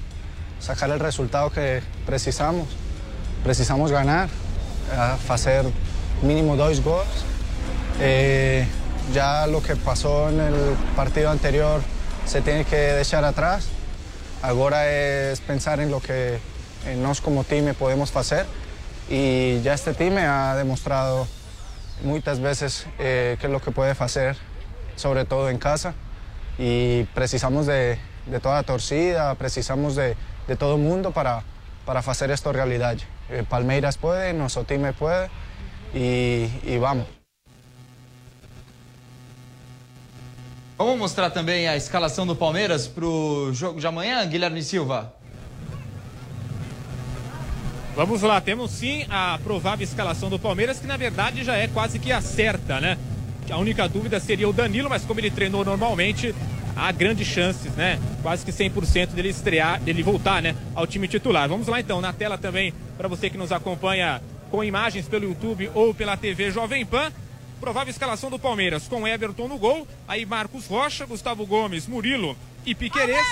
sacar 0.61 0.91
o 0.91 1.03
resultado 1.03 1.51
que 1.51 1.83
precisamos. 2.05 2.69
Precisamos 3.43 3.91
ganhar, 3.91 4.29
fazer 5.25 5.65
mínimo 6.23 6.59
dois 6.59 6.79
gols. 6.79 7.25
Eh, 8.01 8.67
já 9.15 9.47
o 9.47 9.63
que 9.63 9.75
passou 9.77 10.31
no 10.31 10.77
partido 10.95 11.29
anterior 11.29 11.83
se 12.27 12.43
tem 12.43 12.63
que 12.65 12.77
deixar 12.77 13.25
atrás. 13.25 13.67
Agora 14.43 14.77
é 14.81 15.33
pensar 15.47 15.79
em 15.79 15.89
lo 15.89 15.99
que 15.99 16.13
eh, 16.13 16.39
nós 16.97 17.21
como 17.21 17.45
time 17.45 17.75
podemos 17.75 18.15
hacer 18.17 18.47
y 19.09 19.61
ya 19.63 19.75
este 19.75 19.95
time 19.95 20.27
ha 20.27 20.55
demostrado 20.57 21.27
muchas 22.03 22.41
veces 22.41 22.87
eh, 22.99 23.37
qué 23.41 23.47
es 23.47 23.53
lo 23.53 23.61
que 23.61 23.71
puede 23.71 23.93
hacer, 23.93 24.37
sobre 24.97 25.25
todo 25.25 25.49
en 25.49 25.59
casa 25.59 25.95
y 26.59 27.05
precisamos 27.15 27.67
de, 27.67 27.99
de 28.27 28.41
toda 28.41 28.57
la 28.57 28.63
torcida, 28.63 29.35
precisamos 29.37 29.97
de, 29.97 30.17
de 30.47 30.57
todo 30.57 30.77
mundo 30.77 31.13
para, 31.13 31.43
para 31.85 32.01
hacer 32.01 32.31
esto 32.31 32.53
realidad. 32.53 32.97
Eh, 33.31 33.45
Palmeiras 33.49 33.97
puede, 33.97 34.33
nuestro 34.33 34.65
time 34.65 34.93
puede 34.93 35.29
y, 35.95 36.51
y 36.65 36.79
vamos. 36.79 37.07
Vamos 40.77 40.99
mostrar 40.99 41.31
também 41.31 41.69
a 41.69 41.77
escalação 41.77 42.27
do 42.27 42.35
Palmeiras 42.35 42.89
para 42.89 43.05
o 43.05 43.53
jogo 43.55 43.79
de 43.79 43.87
amanhã, 43.87 44.27
Guilherme 44.27 44.63
Silva? 44.63 45.15
Vamos 47.95 48.23
lá, 48.23 48.41
temos 48.41 48.71
sim 48.71 49.05
a 49.11 49.39
provável 49.45 49.85
escalação 49.85 50.31
do 50.31 50.39
Palmeiras, 50.39 50.81
que 50.81 50.87
na 50.87 50.97
verdade 50.97 51.45
já 51.45 51.57
é 51.57 51.69
quase 51.69 51.99
que 51.99 52.11
acerta, 52.11 52.81
né? 52.81 52.97
A 53.51 53.59
única 53.59 53.87
dúvida 53.87 54.19
seria 54.19 54.49
o 54.49 54.53
Danilo, 54.53 54.89
mas 54.89 55.05
como 55.05 55.21
ele 55.21 55.31
treinou 55.31 55.63
normalmente, 55.63 56.35
há 56.75 56.91
grandes 56.91 57.27
chances, 57.29 57.71
né? 57.73 58.01
Quase 58.23 58.47
que 58.47 58.51
100% 58.51 59.09
dele 59.09 59.29
estrear, 59.29 59.79
dele 59.79 60.03
voltar, 60.03 60.41
né, 60.41 60.57
ao 60.75 60.87
time 60.87 61.07
titular. 61.07 61.47
Vamos 61.51 61.67
lá 61.67 61.81
então, 61.81 62.01
na 62.01 62.15
tela 62.15 62.39
também, 62.39 62.73
para 62.97 63.09
você 63.09 63.29
que 63.29 63.37
nos 63.37 63.53
acompanha 63.53 64.23
com 64.51 64.65
imagens 64.65 65.07
pelo 65.07 65.25
YouTube 65.25 65.71
ou 65.75 65.93
pela 65.93 66.17
TV 66.17 66.51
Jovem 66.51 66.87
Pan, 66.87 67.13
provável 67.61 67.91
escalação 67.91 68.31
do 68.31 68.39
Palmeiras, 68.39 68.89
com 68.89 69.07
Everton 69.07 69.49
no 69.49 69.59
gol, 69.59 69.87
aí 70.09 70.25
Marcos 70.25 70.67
Rocha, 70.67 71.05
Gustavo 71.05 71.45
Gomes, 71.45 71.87
Murilo 71.87 72.37
e 72.65 72.75
Piquerez, 72.75 73.27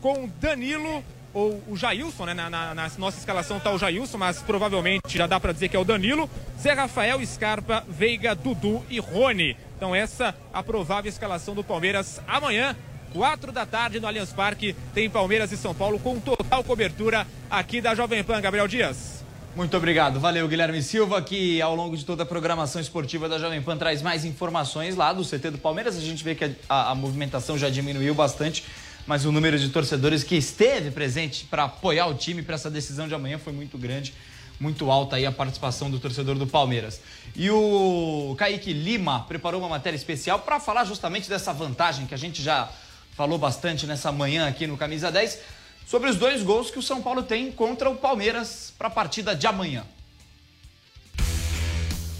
com 0.00 0.30
Danilo 0.40 1.02
ou 1.32 1.62
o 1.68 1.76
Jailson, 1.76 2.26
né? 2.26 2.34
Na, 2.34 2.48
na, 2.48 2.74
na 2.74 2.90
nossa 2.98 3.18
escalação 3.18 3.60
tá 3.60 3.70
o 3.70 3.78
Jailson, 3.78 4.18
mas 4.18 4.42
provavelmente 4.42 5.16
já 5.16 5.26
dá 5.26 5.38
para 5.38 5.52
dizer 5.52 5.68
que 5.68 5.76
é 5.76 5.78
o 5.78 5.84
Danilo. 5.84 6.28
Zé 6.60 6.72
Rafael, 6.72 7.24
Scarpa, 7.26 7.84
Veiga, 7.88 8.34
Dudu 8.34 8.84
e 8.88 8.98
Rony. 8.98 9.56
Então 9.76 9.94
essa 9.94 10.34
a 10.52 10.62
provável 10.62 11.08
escalação 11.08 11.54
do 11.54 11.62
Palmeiras 11.62 12.20
amanhã, 12.26 12.74
quatro 13.12 13.52
da 13.52 13.66
tarde 13.66 14.00
no 14.00 14.06
Allianz 14.06 14.32
Parque, 14.32 14.74
tem 14.94 15.08
Palmeiras 15.10 15.52
e 15.52 15.56
São 15.56 15.74
Paulo 15.74 15.98
com 15.98 16.18
total 16.18 16.64
cobertura 16.64 17.26
aqui 17.50 17.80
da 17.80 17.94
Jovem 17.94 18.24
Pan. 18.24 18.40
Gabriel 18.40 18.66
Dias. 18.66 19.16
Muito 19.56 19.74
obrigado. 19.74 20.20
Valeu, 20.20 20.46
Guilherme 20.46 20.82
Silva, 20.82 21.22
que 21.22 21.62
ao 21.62 21.74
longo 21.74 21.96
de 21.96 22.04
toda 22.04 22.24
a 22.24 22.26
programação 22.26 22.78
esportiva 22.78 23.26
da 23.26 23.38
Jovem 23.38 23.62
Pan 23.62 23.78
traz 23.78 24.02
mais 24.02 24.22
informações 24.22 24.94
lá 24.94 25.14
do 25.14 25.24
CT 25.24 25.52
do 25.52 25.56
Palmeiras. 25.56 25.96
A 25.96 26.00
gente 26.00 26.22
vê 26.22 26.34
que 26.34 26.44
a, 26.44 26.50
a, 26.68 26.90
a 26.90 26.94
movimentação 26.94 27.56
já 27.56 27.70
diminuiu 27.70 28.14
bastante 28.14 28.64
mas 29.06 29.24
o 29.24 29.30
número 29.30 29.58
de 29.58 29.68
torcedores 29.68 30.24
que 30.24 30.34
esteve 30.34 30.90
presente 30.90 31.44
para 31.44 31.64
apoiar 31.64 32.06
o 32.06 32.14
time 32.14 32.42
para 32.42 32.56
essa 32.56 32.70
decisão 32.70 33.06
de 33.06 33.14
amanhã 33.14 33.38
foi 33.38 33.52
muito 33.52 33.78
grande, 33.78 34.12
muito 34.58 34.90
alta 34.90 35.16
aí 35.16 35.24
a 35.24 35.30
participação 35.30 35.90
do 35.90 36.00
torcedor 36.00 36.36
do 36.36 36.46
Palmeiras. 36.46 37.00
E 37.34 37.48
o 37.50 38.34
Kaique 38.36 38.72
Lima 38.72 39.24
preparou 39.28 39.60
uma 39.60 39.68
matéria 39.68 39.96
especial 39.96 40.40
para 40.40 40.58
falar 40.58 40.84
justamente 40.84 41.28
dessa 41.28 41.52
vantagem 41.52 42.06
que 42.06 42.14
a 42.14 42.18
gente 42.18 42.42
já 42.42 42.68
falou 43.16 43.38
bastante 43.38 43.86
nessa 43.86 44.10
manhã 44.10 44.48
aqui 44.48 44.66
no 44.66 44.76
Camisa 44.76 45.10
10, 45.10 45.38
sobre 45.86 46.10
os 46.10 46.16
dois 46.16 46.42
gols 46.42 46.70
que 46.70 46.78
o 46.78 46.82
São 46.82 47.00
Paulo 47.00 47.22
tem 47.22 47.52
contra 47.52 47.88
o 47.88 47.96
Palmeiras 47.96 48.74
para 48.76 48.88
a 48.88 48.90
partida 48.90 49.36
de 49.36 49.46
amanhã. 49.46 49.84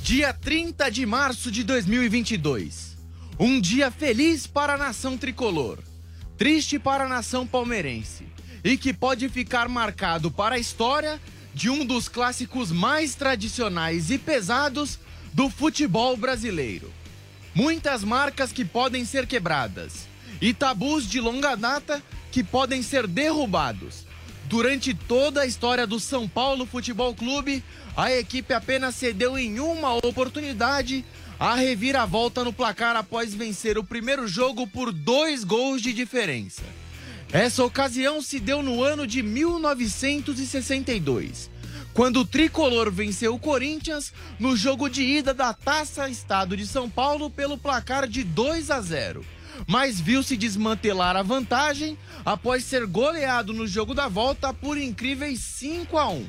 Dia 0.03 0.33
30 0.33 0.89
de 0.89 1.05
março 1.05 1.51
de 1.51 1.65
2022. 1.65 2.97
Um 3.41 3.61
dia 3.61 3.91
feliz 3.91 4.47
para 4.47 4.75
a 4.75 4.79
nação 4.79 5.19
tricolor 5.19 5.81
triste 6.37 6.79
para 6.79 7.05
a 7.05 7.09
nação 7.09 7.47
palmeirense 7.47 8.25
e 8.63 8.77
que 8.77 8.93
pode 8.93 9.29
ficar 9.29 9.69
marcado 9.69 10.31
para 10.31 10.57
a 10.57 10.59
história 10.59 11.21
de 11.55 11.71
um 11.71 11.85
dos 11.85 12.09
clássicos 12.09 12.71
mais 12.71 13.15
tradicionais 13.15 14.11
e 14.11 14.19
pesados 14.19 14.99
do 15.33 15.49
futebol 15.49 16.17
brasileiro. 16.17 16.93
Muitas 17.55 18.05
marcas 18.05 18.53
que 18.53 18.65
podem 18.65 19.05
ser 19.05 19.27
quebradas 19.27 20.07
e 20.41 20.53
tabus 20.53 21.09
de 21.09 21.21
longa 21.21 21.55
data 21.55 22.03
que 22.31 22.45
podem 22.45 22.83
ser 22.83 23.07
derrubados. 23.07 24.05
Durante 24.45 24.93
toda 24.93 25.41
a 25.41 25.47
história 25.47 25.87
do 25.87 25.99
São 25.99 26.29
Paulo 26.29 26.67
Futebol 26.67 27.15
Clube, 27.15 27.65
a 27.97 28.13
equipe 28.13 28.53
apenas 28.53 28.95
cedeu 28.95 29.39
em 29.39 29.59
uma 29.59 29.95
oportunidade 29.95 31.05
a 31.39 31.55
reviravolta 31.55 32.43
no 32.43 32.51
placar 32.53 32.97
após 32.97 33.33
vencer 33.35 33.77
o 33.77 33.85
primeiro 33.85 34.27
jogo 34.27 34.67
por 34.67 34.91
dois 34.93 35.45
gols 35.45 35.83
de 35.83 35.93
diferença. 35.93 36.63
Essa 37.33 37.65
ocasião 37.65 38.21
se 38.23 38.41
deu 38.41 38.63
no 38.63 38.83
ano 38.83 39.07
de 39.07 39.23
1962, 39.23 41.51
quando 41.93 42.21
o 42.21 42.25
tricolor 42.25 42.91
venceu 42.91 43.35
o 43.35 43.39
Corinthians 43.39 44.15
no 44.39 44.57
jogo 44.57 44.89
de 44.89 45.03
ida 45.03 45.35
da 45.35 45.53
Taça 45.53 46.09
Estado 46.09 46.57
de 46.57 46.67
São 46.67 46.89
Paulo 46.89 47.29
pelo 47.29 47.59
placar 47.59 48.09
de 48.09 48.25
2 48.25 48.71
a 48.71 48.81
0. 48.81 49.23
Mas 49.67 50.01
viu-se 50.01 50.37
desmantelar 50.37 51.17
a 51.17 51.23
vantagem 51.23 51.99
após 52.25 52.65
ser 52.65 52.87
goleado 52.87 53.53
no 53.53 53.67
jogo 53.67 53.93
da 53.95 54.07
volta 54.07 54.53
por 54.53 54.79
incríveis 54.79 55.41
5 55.41 55.99
a 55.99 56.09
1. 56.09 56.25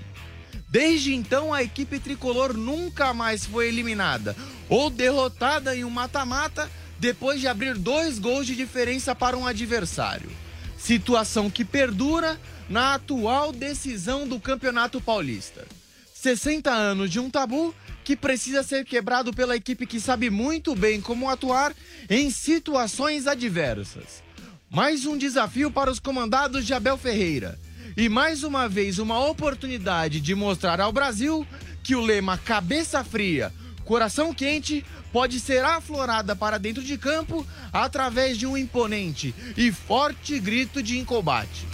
Desde 0.69 1.13
então, 1.13 1.53
a 1.53 1.63
equipe 1.63 1.99
tricolor 1.99 2.53
nunca 2.53 3.13
mais 3.13 3.45
foi 3.45 3.69
eliminada 3.69 4.35
ou 4.67 4.89
derrotada 4.89 5.75
em 5.75 5.85
um 5.85 5.89
mata-mata 5.89 6.69
depois 6.99 7.39
de 7.39 7.47
abrir 7.47 7.75
dois 7.75 8.19
gols 8.19 8.45
de 8.45 8.55
diferença 8.55 9.15
para 9.15 9.37
um 9.37 9.47
adversário. 9.47 10.29
Situação 10.77 11.49
que 11.49 11.63
perdura 11.63 12.39
na 12.69 12.95
atual 12.95 13.53
decisão 13.53 14.27
do 14.27 14.39
Campeonato 14.39 14.99
Paulista. 14.99 15.65
60 16.13 16.69
anos 16.69 17.09
de 17.09 17.19
um 17.19 17.29
tabu 17.29 17.73
que 18.03 18.15
precisa 18.15 18.61
ser 18.61 18.83
quebrado 18.83 19.33
pela 19.33 19.55
equipe 19.55 19.85
que 19.85 19.99
sabe 19.99 20.29
muito 20.29 20.75
bem 20.75 20.99
como 20.99 21.29
atuar 21.29 21.73
em 22.09 22.29
situações 22.29 23.25
adversas. 23.25 24.21
Mais 24.69 25.05
um 25.05 25.17
desafio 25.17 25.71
para 25.71 25.89
os 25.89 25.99
comandados 25.99 26.65
de 26.65 26.73
Abel 26.73 26.97
Ferreira 26.97 27.57
e 27.97 28.07
mais 28.07 28.43
uma 28.43 28.69
vez, 28.69 28.99
uma 28.99 29.25
oportunidade 29.25 30.21
de 30.21 30.35
mostrar 30.35 30.79
ao 30.79 30.93
Brasil 30.93 31.45
que 31.81 31.95
o 31.95 32.01
lema 32.01 32.37
cabeça 32.37 33.03
fria, 33.03 33.51
coração 33.83 34.31
quente 34.35 34.85
pode 35.11 35.39
ser 35.39 35.65
aflorada 35.65 36.35
para 36.35 36.59
dentro 36.59 36.83
de 36.83 36.95
campo 36.95 37.45
através 37.73 38.37
de 38.37 38.45
um 38.45 38.55
imponente 38.55 39.33
e 39.57 39.71
forte 39.71 40.39
grito 40.39 40.83
de 40.83 41.03
combate. 41.03 41.65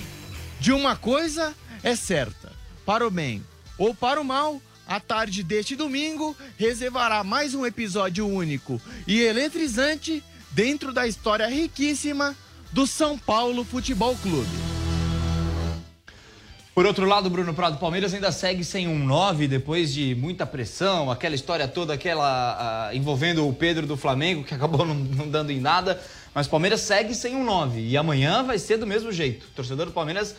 De 0.62 0.72
uma 0.72 0.96
coisa 0.96 1.54
é 1.84 1.94
certa: 1.94 2.54
para 2.86 3.06
o 3.06 3.12
bem 3.12 3.44
ou 3.78 3.94
para 3.94 4.22
o 4.22 4.24
mal, 4.24 4.62
a 4.88 5.02
tarde 5.02 5.44
deste 5.44 5.76
domingo 5.76 6.38
reservará 6.58 7.22
mais 7.22 7.54
um 7.54 7.66
episódio 7.66 8.26
único 8.26 8.82
e 9.06 9.20
eletrizante 9.20 10.24
dentro 10.52 10.94
da 10.94 11.06
história 11.06 11.48
riquíssima 11.48 12.34
do 12.72 12.88
São 12.88 13.18
Paulo 13.18 13.66
Futebol 13.66 14.16
Clube. 14.22 14.73
Por 16.74 16.88
outro 16.88 17.06
lado, 17.06 17.30
Bruno 17.30 17.54
Prado, 17.54 17.78
Palmeiras 17.78 18.16
ainda 18.16 18.32
segue 18.32 18.64
sem 18.64 18.88
um 18.88 18.98
9 19.06 19.48
depois 19.48 19.94
de 19.94 20.16
muita 20.16 20.44
pressão, 20.44 21.12
aquela 21.12 21.36
história 21.36 21.68
toda 21.68 21.94
aquela 21.94 22.90
uh, 22.92 22.96
envolvendo 22.96 23.48
o 23.48 23.54
Pedro 23.54 23.86
do 23.86 23.96
Flamengo, 23.96 24.44
que 24.44 24.54
acabou 24.56 24.84
não, 24.84 24.96
não 24.96 25.30
dando 25.30 25.52
em 25.52 25.60
nada. 25.60 26.02
Mas 26.34 26.48
Palmeiras 26.48 26.82
segue 26.82 27.14
sem 27.14 27.36
um 27.36 27.44
9 27.44 27.80
e 27.80 27.96
amanhã 27.96 28.42
vai 28.42 28.58
ser 28.58 28.78
do 28.78 28.88
mesmo 28.88 29.12
jeito. 29.12 29.46
O 29.46 29.50
torcedor 29.50 29.86
do 29.86 29.92
Palmeiras 29.92 30.36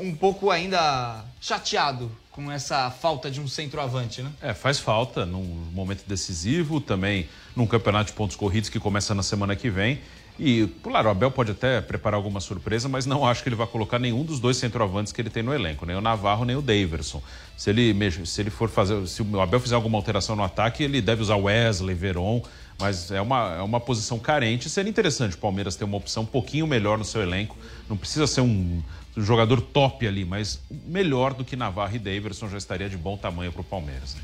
um 0.00 0.14
pouco 0.14 0.50
ainda 0.50 1.24
chateado 1.40 2.10
com 2.30 2.50
essa 2.50 2.90
falta 2.90 3.30
de 3.30 3.40
um 3.40 3.46
centroavante, 3.46 4.22
né? 4.22 4.32
É, 4.40 4.54
faz 4.54 4.78
falta 4.78 5.26
num 5.26 5.44
momento 5.72 6.04
decisivo, 6.06 6.80
também 6.80 7.28
num 7.54 7.66
campeonato 7.66 8.10
de 8.10 8.16
pontos 8.16 8.34
corridos 8.34 8.70
que 8.70 8.80
começa 8.80 9.14
na 9.14 9.22
semana 9.22 9.54
que 9.54 9.68
vem. 9.68 10.00
E, 10.38 10.68
claro, 10.82 11.08
o 11.08 11.10
Abel 11.12 11.30
pode 11.30 11.52
até 11.52 11.80
preparar 11.80 12.16
alguma 12.16 12.40
surpresa, 12.40 12.88
mas 12.88 13.06
não 13.06 13.24
acho 13.24 13.42
que 13.42 13.48
ele 13.48 13.54
vai 13.54 13.68
colocar 13.68 14.00
nenhum 14.00 14.24
dos 14.24 14.40
dois 14.40 14.56
centroavantes 14.56 15.12
que 15.12 15.20
ele 15.20 15.30
tem 15.30 15.44
no 15.44 15.54
elenco, 15.54 15.86
nem 15.86 15.94
o 15.94 16.00
Navarro, 16.00 16.44
nem 16.44 16.56
o 16.56 16.62
Daverson. 16.62 17.22
Se 17.56 17.70
ele, 17.70 17.94
se 18.26 18.40
ele 18.40 18.50
for 18.50 18.68
fazer, 18.68 19.06
se 19.06 19.22
o 19.22 19.40
Abel 19.40 19.60
fizer 19.60 19.76
alguma 19.76 19.96
alteração 19.96 20.34
no 20.34 20.42
ataque, 20.42 20.82
ele 20.82 21.00
deve 21.00 21.22
usar 21.22 21.36
Wesley, 21.36 21.94
Veron, 21.94 22.42
mas 22.80 23.12
é 23.12 23.20
uma, 23.20 23.54
é 23.58 23.62
uma 23.62 23.78
posição 23.78 24.18
carente. 24.18 24.68
Seria 24.68 24.90
interessante 24.90 25.36
o 25.36 25.38
Palmeiras 25.38 25.76
ter 25.76 25.84
uma 25.84 25.96
opção 25.96 26.24
um 26.24 26.26
pouquinho 26.26 26.66
melhor 26.66 26.98
no 26.98 27.04
seu 27.04 27.22
elenco. 27.22 27.56
Não 27.88 27.96
precisa 27.96 28.26
ser 28.26 28.40
um, 28.40 28.82
um 29.16 29.22
jogador 29.22 29.60
top 29.60 30.04
ali, 30.04 30.24
mas 30.24 30.60
melhor 30.84 31.32
do 31.32 31.44
que 31.44 31.54
Navarro 31.54 31.94
e 31.94 31.98
Daverson 32.00 32.48
já 32.48 32.58
estaria 32.58 32.88
de 32.88 32.96
bom 32.96 33.16
tamanho 33.16 33.52
para 33.52 33.60
o 33.60 33.64
Palmeiras. 33.64 34.16
Né? 34.16 34.20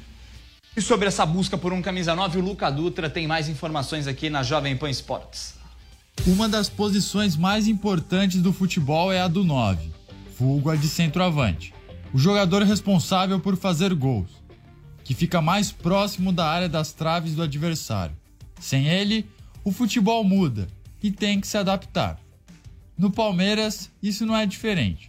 E 0.77 0.81
sobre 0.81 1.07
essa 1.07 1.25
busca 1.25 1.57
por 1.57 1.73
um 1.73 1.81
camisa 1.81 2.17
9, 2.17 2.39
o 2.39 2.43
Luca 2.43 2.69
Dutra 2.69 3.09
tem 3.09 3.29
mais 3.29 3.49
informações 3.49 4.09
aqui 4.09 4.29
na 4.29 4.43
Jovem 4.43 4.77
Pan 4.77 4.91
Esportes. 4.91 5.60
Uma 6.27 6.47
das 6.47 6.69
posições 6.69 7.35
mais 7.35 7.67
importantes 7.67 8.43
do 8.43 8.53
futebol 8.53 9.11
é 9.11 9.21
a 9.21 9.27
do 9.27 9.43
9, 9.43 9.91
vulgo 10.39 10.69
a 10.69 10.77
de 10.77 10.87
centroavante. 10.87 11.73
O 12.13 12.19
jogador 12.19 12.63
responsável 12.63 13.41
por 13.41 13.57
fazer 13.57 13.95
gols, 13.95 14.31
que 15.03 15.15
fica 15.15 15.41
mais 15.41 15.73
próximo 15.73 16.31
da 16.31 16.47
área 16.47 16.69
das 16.69 16.93
traves 16.93 17.35
do 17.35 17.43
adversário. 17.43 18.15
Sem 18.61 18.87
ele, 18.87 19.27
o 19.65 19.73
futebol 19.73 20.23
muda 20.23 20.69
e 21.03 21.11
tem 21.11 21.41
que 21.41 21.47
se 21.47 21.57
adaptar. 21.57 22.21
No 22.99 23.11
Palmeiras, 23.11 23.91
isso 24.03 24.27
não 24.27 24.37
é 24.37 24.45
diferente. 24.45 25.09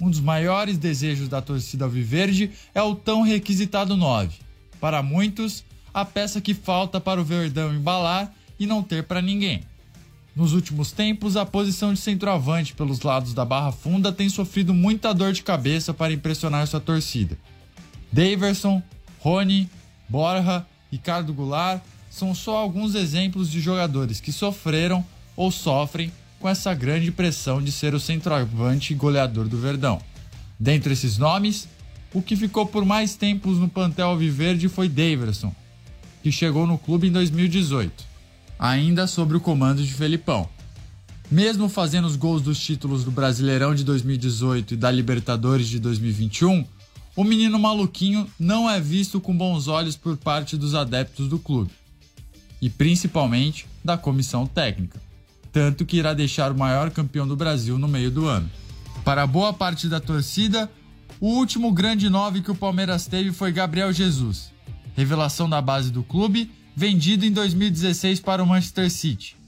Um 0.00 0.08
dos 0.08 0.20
maiores 0.20 0.78
desejos 0.78 1.28
da 1.28 1.42
torcida 1.42 1.86
Alviverde 1.86 2.52
é 2.72 2.80
o 2.80 2.94
tão 2.94 3.22
requisitado 3.22 3.96
9. 3.96 4.38
Para 4.80 5.02
muitos, 5.02 5.64
a 5.92 6.04
peça 6.04 6.40
que 6.40 6.54
falta 6.54 7.00
para 7.00 7.20
o 7.20 7.24
Verdão 7.24 7.74
embalar 7.74 8.32
e 8.60 8.66
não 8.66 8.80
ter 8.80 9.02
para 9.02 9.20
ninguém. 9.20 9.71
Nos 10.34 10.54
últimos 10.54 10.92
tempos, 10.92 11.36
a 11.36 11.44
posição 11.44 11.92
de 11.92 12.00
centroavante 12.00 12.72
pelos 12.72 13.02
lados 13.02 13.34
da 13.34 13.44
barra 13.44 13.70
funda 13.70 14.10
tem 14.10 14.30
sofrido 14.30 14.72
muita 14.72 15.12
dor 15.12 15.32
de 15.32 15.42
cabeça 15.42 15.92
para 15.92 16.12
impressionar 16.12 16.66
sua 16.66 16.80
torcida. 16.80 17.36
Daverson, 18.10 18.82
Rony, 19.18 19.68
Borja, 20.08 20.66
Ricardo 20.90 21.34
Goulart 21.34 21.82
são 22.10 22.34
só 22.34 22.56
alguns 22.56 22.94
exemplos 22.94 23.50
de 23.50 23.60
jogadores 23.60 24.20
que 24.20 24.32
sofreram 24.32 25.04
ou 25.36 25.50
sofrem 25.50 26.10
com 26.40 26.48
essa 26.48 26.74
grande 26.74 27.12
pressão 27.12 27.62
de 27.62 27.70
ser 27.70 27.94
o 27.94 28.00
centroavante 28.00 28.94
goleador 28.94 29.48
do 29.48 29.58
Verdão. 29.58 30.00
Dentre 30.58 30.92
esses 30.92 31.18
nomes, 31.18 31.68
o 32.12 32.20
que 32.20 32.36
ficou 32.36 32.66
por 32.66 32.84
mais 32.84 33.14
tempos 33.14 33.58
no 33.58 33.68
plantel 33.68 34.08
alviverde 34.08 34.68
foi 34.68 34.88
Daverson, 34.88 35.54
que 36.22 36.32
chegou 36.32 36.66
no 36.66 36.78
clube 36.78 37.08
em 37.08 37.12
2018, 37.12 38.11
ainda 38.62 39.08
sob 39.08 39.34
o 39.34 39.40
comando 39.40 39.82
de 39.82 39.92
Felipão. 39.92 40.48
Mesmo 41.28 41.68
fazendo 41.68 42.06
os 42.06 42.14
gols 42.14 42.40
dos 42.40 42.60
títulos 42.60 43.02
do 43.02 43.10
Brasileirão 43.10 43.74
de 43.74 43.82
2018 43.82 44.74
e 44.74 44.76
da 44.76 44.88
Libertadores 44.88 45.66
de 45.66 45.80
2021, 45.80 46.64
o 47.16 47.24
menino 47.24 47.58
maluquinho 47.58 48.24
não 48.38 48.70
é 48.70 48.80
visto 48.80 49.20
com 49.20 49.36
bons 49.36 49.66
olhos 49.66 49.96
por 49.96 50.16
parte 50.16 50.56
dos 50.56 50.76
adeptos 50.76 51.26
do 51.28 51.40
clube, 51.40 51.72
e 52.60 52.70
principalmente 52.70 53.66
da 53.84 53.98
comissão 53.98 54.46
técnica, 54.46 55.02
tanto 55.50 55.84
que 55.84 55.96
irá 55.96 56.14
deixar 56.14 56.52
o 56.52 56.58
maior 56.58 56.88
campeão 56.92 57.26
do 57.26 57.34
Brasil 57.34 57.76
no 57.76 57.88
meio 57.88 58.12
do 58.12 58.28
ano. 58.28 58.48
Para 59.04 59.26
boa 59.26 59.52
parte 59.52 59.88
da 59.88 59.98
torcida, 59.98 60.70
o 61.20 61.30
último 61.30 61.72
grande 61.72 62.08
nove 62.08 62.40
que 62.40 62.50
o 62.52 62.54
Palmeiras 62.54 63.08
teve 63.08 63.32
foi 63.32 63.50
Gabriel 63.50 63.92
Jesus, 63.92 64.52
revelação 64.94 65.50
da 65.50 65.60
base 65.60 65.90
do 65.90 66.04
clube, 66.04 66.48
vendido 66.74 67.24
em 67.24 67.32
2016 67.32 68.20
para 68.20 68.42
o 68.42 68.46
Manchester 68.46 68.90
City 68.90 69.42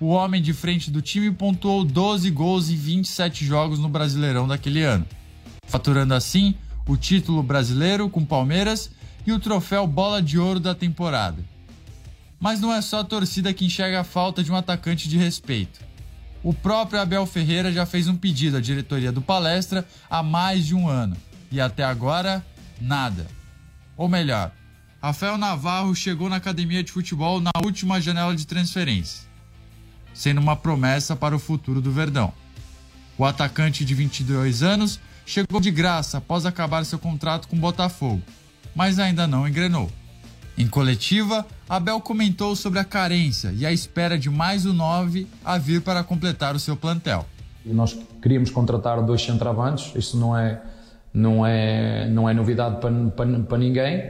o 0.00 0.08
homem 0.08 0.40
de 0.40 0.54
frente 0.54 0.90
do 0.90 1.02
time 1.02 1.30
pontuou 1.30 1.84
12 1.84 2.30
gols 2.30 2.70
em 2.70 2.76
27 2.76 3.44
jogos 3.44 3.78
no 3.78 3.88
Brasileirão 3.88 4.48
daquele 4.48 4.82
ano, 4.82 5.06
faturando 5.66 6.14
assim 6.14 6.54
o 6.88 6.96
título 6.96 7.42
brasileiro 7.42 8.08
com 8.08 8.24
Palmeiras 8.24 8.90
e 9.26 9.32
o 9.32 9.38
troféu 9.38 9.86
Bola 9.86 10.22
de 10.22 10.38
Ouro 10.38 10.58
da 10.58 10.74
temporada. 10.74 11.44
Mas 12.40 12.58
não 12.60 12.72
é 12.72 12.80
só 12.80 13.00
a 13.00 13.04
torcida 13.04 13.52
que 13.52 13.66
enxerga 13.66 14.00
a 14.00 14.04
falta 14.04 14.42
de 14.42 14.50
um 14.50 14.56
atacante 14.56 15.06
de 15.06 15.18
respeito. 15.18 15.78
O 16.42 16.54
próprio 16.54 16.98
Abel 16.98 17.26
Ferreira 17.26 17.70
já 17.70 17.84
fez 17.84 18.08
um 18.08 18.16
pedido 18.16 18.56
à 18.56 18.60
diretoria 18.60 19.12
do 19.12 19.20
Palestra 19.20 19.86
há 20.08 20.22
mais 20.22 20.64
de 20.64 20.74
um 20.74 20.88
ano 20.88 21.14
e 21.52 21.60
até 21.60 21.84
agora, 21.84 22.42
nada. 22.80 23.26
Ou 23.98 24.08
melhor, 24.08 24.50
Rafael 25.02 25.38
Navarro 25.38 25.94
chegou 25.94 26.28
na 26.28 26.36
academia 26.36 26.82
de 26.82 26.92
futebol 26.92 27.40
na 27.40 27.50
última 27.64 28.00
janela 28.00 28.36
de 28.36 28.46
transferência 28.46 29.30
sendo 30.12 30.40
uma 30.40 30.56
promessa 30.56 31.16
para 31.16 31.34
o 31.34 31.38
futuro 31.38 31.80
do 31.80 31.90
Verdão. 31.90 32.32
O 33.16 33.24
atacante 33.24 33.84
de 33.84 33.94
22 33.94 34.62
anos 34.62 35.00
chegou 35.26 35.60
de 35.60 35.70
graça 35.70 36.18
após 36.18 36.46
acabar 36.46 36.84
seu 36.84 36.98
contrato 36.98 37.48
com 37.48 37.56
o 37.56 37.58
Botafogo, 37.58 38.22
mas 38.74 38.98
ainda 38.98 39.26
não 39.26 39.46
engrenou. 39.46 39.90
Em 40.56 40.66
coletiva, 40.66 41.46
Abel 41.68 42.00
comentou 42.00 42.54
sobre 42.54 42.78
a 42.78 42.84
carência 42.84 43.52
e 43.56 43.64
a 43.64 43.72
espera 43.72 44.18
de 44.18 44.28
mais 44.28 44.66
um 44.66 44.72
9 44.72 45.26
a 45.44 45.56
vir 45.56 45.80
para 45.80 46.02
completar 46.04 46.54
o 46.54 46.58
seu 46.58 46.76
plantel. 46.76 47.26
Nós 47.64 47.96
queríamos 48.20 48.50
contratar 48.50 49.02
dois 49.02 49.22
centravantes, 49.22 49.92
isso 49.94 50.18
não 50.18 50.36
é, 50.36 50.60
não 51.14 51.46
é, 51.46 52.08
não 52.08 52.28
é 52.28 52.34
novidade 52.34 52.80
para, 52.80 52.92
para, 53.10 53.40
para 53.40 53.58
ninguém. 53.58 54.02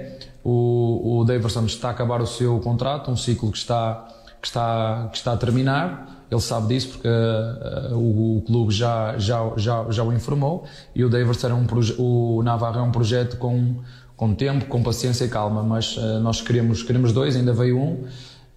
O, 0.42 1.20
o 1.20 1.24
Daverson 1.24 1.66
está 1.66 1.88
a 1.88 1.90
acabar 1.90 2.20
o 2.22 2.26
seu 2.26 2.58
contrato, 2.60 3.10
um 3.10 3.16
ciclo 3.16 3.50
que 3.52 3.58
está 3.58 4.08
que 4.40 4.46
está, 4.46 5.08
que 5.12 5.18
está 5.18 5.32
a 5.32 5.36
terminar. 5.36 6.24
Ele 6.30 6.40
sabe 6.40 6.68
disso 6.68 6.90
porque 6.90 7.08
uh, 7.08 7.96
o, 7.96 8.38
o, 8.38 8.42
clube 8.42 8.72
já, 8.72 9.18
já, 9.18 9.52
já, 9.56 9.84
já 9.90 10.04
o 10.04 10.12
informou 10.12 10.64
e 10.94 11.04
o 11.04 11.10
Davis 11.10 11.42
era 11.42 11.54
um 11.54 11.66
o 11.98 12.42
Navarro 12.42 12.78
é 12.78 12.82
um 12.82 12.92
projeto 12.92 13.36
com, 13.36 13.76
com 14.16 14.32
tempo, 14.34 14.66
com 14.66 14.82
paciência 14.82 15.24
e 15.24 15.28
calma, 15.28 15.62
mas 15.62 15.96
uh, 15.96 16.20
nós 16.20 16.40
queremos, 16.40 16.82
queremos 16.84 17.12
dois, 17.12 17.34
ainda 17.34 17.52
veio 17.52 17.78
um, 17.78 18.04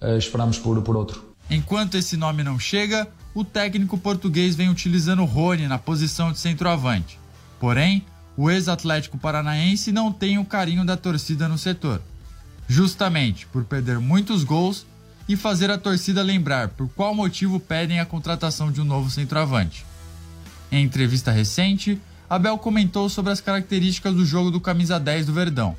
uh, 0.02 0.18
esperamos 0.18 0.60
por, 0.60 0.80
por 0.84 0.96
outro. 0.96 1.34
Enquanto 1.50 1.96
esse 1.96 2.16
nome 2.16 2.44
não 2.44 2.60
chega, 2.60 3.08
o 3.34 3.44
técnico 3.44 3.98
português 3.98 4.56
vem 4.56 4.70
utilizando 4.70 5.26
Rony 5.26 5.68
na 5.68 5.80
posição 5.80 6.32
de 6.32 6.40
centroavante. 6.40 7.20
Porém, 7.60 8.06
o 8.36 8.50
ex-atlético 8.50 9.18
paranaense 9.18 9.92
não 9.92 10.12
tem 10.12 10.38
o 10.38 10.46
carinho 10.46 10.86
da 10.86 10.98
torcida 10.98 11.48
no 11.48 11.58
setor. 11.58 12.02
Justamente 12.68 13.46
por 13.48 13.64
perder 13.66 14.00
muitos 14.00 14.44
gols 14.44 14.86
e 15.28 15.36
fazer 15.36 15.70
a 15.70 15.78
torcida 15.78 16.22
lembrar 16.22 16.70
por 16.70 16.90
qual 16.90 17.14
motivo 17.14 17.60
pedem 17.60 18.00
a 18.00 18.06
contratação 18.06 18.72
de 18.72 18.82
um 18.82 18.86
novo 18.86 19.10
centroavante. 19.10 19.86
Em 20.72 20.84
entrevista 20.84 21.32
recente, 21.32 22.02
Abel 22.30 22.58
comentou 22.58 23.08
sobre 23.10 23.32
as 23.32 23.40
características 23.40 24.16
do 24.16 24.26
jogo 24.26 24.50
do 24.50 24.60
camisa 24.60 25.00
10 25.00 25.28
do 25.28 25.34
Verdão 25.34 25.78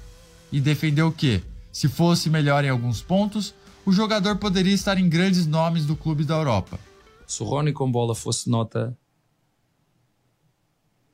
e 0.53 0.61
defendeu 0.61 1.11
que, 1.11 1.43
se 1.73 1.89
fosse 1.89 2.31
melhor 2.31 2.65
em 2.65 2.69
alguns 2.69 3.03
pontos, 3.03 3.55
o 3.85 3.93
jogador 3.93 4.37
poderia 4.37 4.73
estar 4.73 4.97
em 4.97 5.09
grandes 5.09 5.47
nomes 5.47 5.85
do 5.85 5.97
clube 5.97 6.25
da 6.25 6.35
Europa. 6.35 6.79
Se 7.27 7.43
o 7.43 7.47
Rony 7.47 7.73
com 7.73 7.91
bola 7.91 8.15
fosse 8.15 8.49
nota 8.49 8.97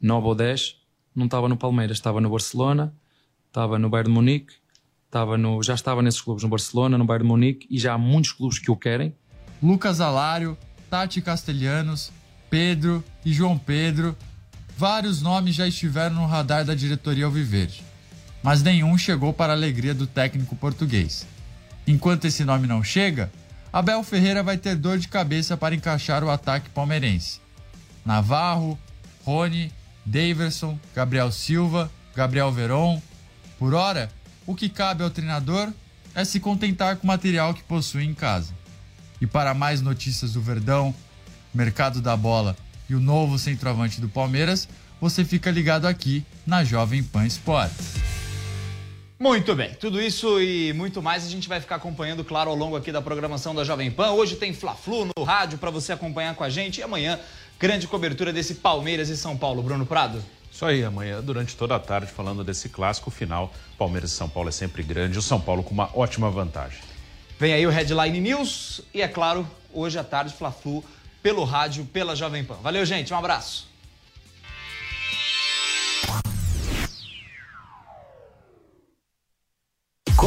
9 0.00 0.26
ou 0.26 0.35
10, 0.35 0.76
não 1.20 1.26
estava 1.26 1.48
no 1.48 1.56
Palmeiras, 1.56 1.98
estava 1.98 2.20
no 2.20 2.28
Barcelona, 2.28 2.92
estava 3.48 3.78
no 3.78 3.88
Bayern 3.88 4.11
de 4.11 4.14
Munique, 4.14 4.54
Estava 5.11 5.37
no, 5.37 5.61
já 5.61 5.74
estava 5.74 6.02
nesses 6.02 6.20
clubes, 6.20 6.44
no 6.44 6.48
Barcelona, 6.48 6.96
no 6.96 7.04
Bayern 7.04 7.24
de 7.24 7.28
Munique, 7.28 7.66
e 7.68 7.80
já 7.80 7.94
há 7.94 7.98
muitos 7.98 8.30
clubes 8.30 8.61
que 8.61 8.70
o 8.70 8.76
querem. 8.76 9.12
Lucas 9.61 10.00
Alário, 10.00 10.56
Tati 10.88 11.20
Castelhanos, 11.20 12.12
Pedro 12.48 13.02
e 13.24 13.33
João 13.33 13.59
Pedro, 13.59 14.16
vários 14.78 15.20
nomes 15.20 15.56
já 15.56 15.66
estiveram 15.66 16.14
no 16.14 16.26
radar 16.26 16.64
da 16.64 16.76
diretoria 16.76 17.24
Alviverde, 17.24 17.83
mas 18.40 18.62
nenhum 18.62 18.96
chegou 18.96 19.33
para 19.33 19.52
a 19.52 19.56
alegria 19.56 19.92
do 19.92 20.06
técnico 20.06 20.54
português. 20.54 21.26
Enquanto 21.88 22.26
esse 22.26 22.44
nome 22.44 22.68
não 22.68 22.85
chega, 22.85 23.33
Abel 23.72 24.04
Ferreira 24.04 24.44
vai 24.44 24.59
ter 24.59 24.76
dor 24.76 24.96
de 24.96 25.09
cabeça 25.09 25.56
para 25.56 25.74
encaixar 25.74 26.22
o 26.22 26.30
ataque 26.30 26.70
palmeirense. 26.70 27.40
Navarro, 28.06 28.78
Rony, 29.24 29.72
Daverson, 30.11 30.79
Gabriel 30.94 31.31
Silva, 31.31 31.90
Gabriel 32.14 32.51
Veron. 32.51 33.01
Por 33.59 33.75
hora, 33.75 34.11
o 34.44 34.55
que 34.55 34.68
cabe 34.68 35.05
ao 35.05 35.11
treinador 35.11 35.73
é 36.14 36.25
se 36.25 36.40
contentar 36.40 36.96
com 36.96 37.05
o 37.05 37.07
material 37.07 37.55
que 37.55 37.62
possui 37.62 38.05
em 38.05 38.14
casa. 38.14 38.53
E 39.20 39.27
para 39.27 39.55
mais 39.55 39.81
notícias 39.81 40.33
do 40.33 40.40
Verdão, 40.40 40.92
mercado 41.55 42.01
da 42.01 42.16
bola 42.16 42.57
e 42.88 42.94
o 42.94 43.01
novo 43.01 43.38
centroavante 43.38 44.01
do 44.01 44.09
Palmeiras, 44.09 44.68
você 45.01 45.25
fica 45.25 45.51
ligado 45.51 45.87
aqui 45.87 46.25
na 46.44 46.64
Jovem 46.64 47.03
Pan 47.03 47.25
Esportes. 47.25 47.94
Muito 49.23 49.55
bem, 49.55 49.75
tudo 49.75 50.01
isso 50.01 50.40
e 50.40 50.73
muito 50.73 51.03
mais 51.03 51.27
a 51.27 51.29
gente 51.29 51.46
vai 51.46 51.61
ficar 51.61 51.77
acompanhando, 51.77 52.25
claro, 52.25 52.49
ao 52.49 52.57
longo 52.57 52.75
aqui 52.75 52.90
da 52.90 53.03
programação 53.03 53.55
da 53.55 53.62
Jovem 53.62 53.90
Pan. 53.90 54.12
Hoje 54.12 54.35
tem 54.35 54.55
Fla-Flu 54.55 55.11
no 55.14 55.23
rádio 55.23 55.59
para 55.59 55.70
você 55.70 55.92
acompanhar 55.92 56.35
com 56.35 56.42
a 56.42 56.49
gente 56.49 56.79
e 56.79 56.83
amanhã 56.83 57.20
grande 57.61 57.87
cobertura 57.87 58.33
desse 58.33 58.55
Palmeiras 58.55 59.11
e 59.11 59.16
São 59.16 59.37
Paulo. 59.37 59.62
Bruno 59.62 59.85
Prado. 59.85 60.25
Isso 60.51 60.64
aí, 60.64 60.83
amanhã, 60.83 61.20
durante 61.20 61.55
toda 61.55 61.77
a 61.77 61.79
tarde, 61.79 62.11
falando 62.11 62.42
desse 62.42 62.70
clássico 62.70 63.11
final. 63.11 63.53
Palmeiras 63.79 64.11
e 64.11 64.14
São 64.14 64.29
Paulo 64.29 64.49
é 64.49 64.53
sempre 64.53 64.83
grande, 64.83 65.18
o 65.18 65.23
São 65.23 65.38
Paulo 65.38 65.62
com 65.62 65.73
uma 65.73 65.90
ótima 65.94 66.31
vantagem. 66.31 66.81
Vem 67.38 67.53
aí 67.53 67.66
o 67.66 67.70
Headline 67.70 68.18
News 68.18 68.81
e, 68.92 69.03
é 69.03 69.09
claro, 69.09 69.46
hoje 69.73 69.99
à 69.99 70.05
tarde, 70.05 70.35
Fla-Flu, 70.35 70.83
pelo 71.23 71.44
rádio, 71.44 71.85
pela 71.85 72.16
Jovem 72.16 72.42
Pan. 72.42 72.57
Valeu, 72.62 72.85
gente, 72.85 73.12
um 73.12 73.16
abraço. 73.16 73.69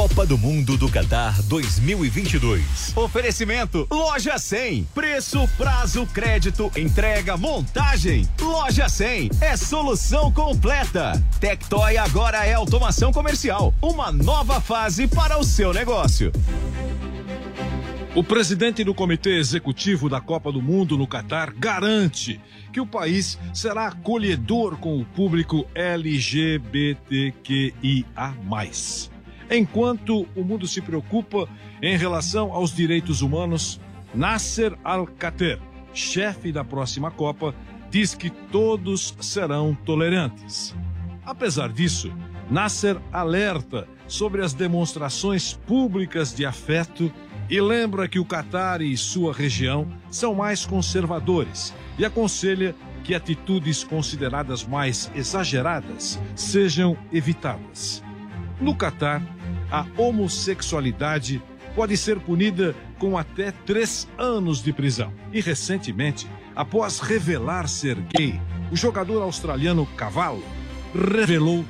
Copa 0.03 0.25
do 0.25 0.37
Mundo 0.37 0.75
do 0.75 0.89
Qatar 0.89 1.41
2022. 1.43 2.91
Oferecimento 2.93 3.87
Loja 3.89 4.37
100. 4.37 4.83
Preço, 4.93 5.47
prazo, 5.57 6.05
crédito, 6.07 6.69
entrega, 6.75 7.37
montagem. 7.37 8.27
Loja 8.41 8.89
100 8.89 9.29
é 9.39 9.55
solução 9.55 10.29
completa. 10.29 11.13
Tectoy 11.39 11.95
agora 11.95 12.45
é 12.45 12.53
automação 12.53 13.13
comercial. 13.13 13.73
Uma 13.81 14.11
nova 14.11 14.59
fase 14.59 15.07
para 15.07 15.39
o 15.39 15.43
seu 15.45 15.73
negócio. 15.73 16.33
O 18.13 18.21
presidente 18.21 18.83
do 18.83 18.93
Comitê 18.93 19.37
Executivo 19.37 20.09
da 20.09 20.19
Copa 20.19 20.51
do 20.51 20.61
Mundo 20.61 20.97
no 20.97 21.07
Catar 21.07 21.53
garante 21.53 22.41
que 22.73 22.81
o 22.81 22.85
país 22.85 23.39
será 23.53 23.87
acolhedor 23.87 24.75
com 24.75 24.99
o 24.99 25.05
público 25.05 25.65
LGBTQIA 25.73 27.13
enquanto 29.55 30.27
o 30.35 30.43
mundo 30.43 30.67
se 30.67 30.81
preocupa 30.81 31.47
em 31.81 31.97
relação 31.97 32.51
aos 32.51 32.73
direitos 32.73 33.21
humanos, 33.21 33.79
Nasser 34.13 34.77
Al-Khater, 34.83 35.59
chefe 35.93 36.51
da 36.51 36.63
próxima 36.63 37.11
Copa, 37.11 37.53
diz 37.89 38.13
que 38.13 38.29
todos 38.29 39.15
serão 39.19 39.75
tolerantes. 39.85 40.75
Apesar 41.25 41.71
disso, 41.71 42.11
Nasser 42.49 42.99
alerta 43.11 43.87
sobre 44.07 44.43
as 44.43 44.53
demonstrações 44.53 45.53
públicas 45.53 46.33
de 46.33 46.45
afeto 46.45 47.11
e 47.49 47.61
lembra 47.61 48.07
que 48.07 48.19
o 48.19 48.25
Catar 48.25 48.81
e 48.81 48.95
sua 48.97 49.33
região 49.33 49.87
são 50.09 50.33
mais 50.33 50.65
conservadores 50.65 51.73
e 51.97 52.05
aconselha 52.05 52.75
que 53.03 53.13
atitudes 53.13 53.83
consideradas 53.83 54.65
mais 54.65 55.11
exageradas 55.13 56.19
sejam 56.35 56.97
evitadas. 57.11 58.03
No 58.63 58.73
Catar, 58.73 59.21
a 59.69 59.85
homossexualidade 59.97 61.43
pode 61.75 61.97
ser 61.97 62.17
punida 62.21 62.73
com 62.97 63.17
até 63.17 63.51
três 63.51 64.07
anos 64.17 64.63
de 64.63 64.71
prisão. 64.71 65.11
E 65.33 65.41
recentemente, 65.41 66.29
após 66.55 67.01
revelar 67.01 67.67
ser 67.67 67.99
gay, 67.99 68.39
o 68.71 68.75
jogador 68.77 69.21
australiano 69.21 69.85
Cavallo 69.97 70.45
revelou 70.95 71.65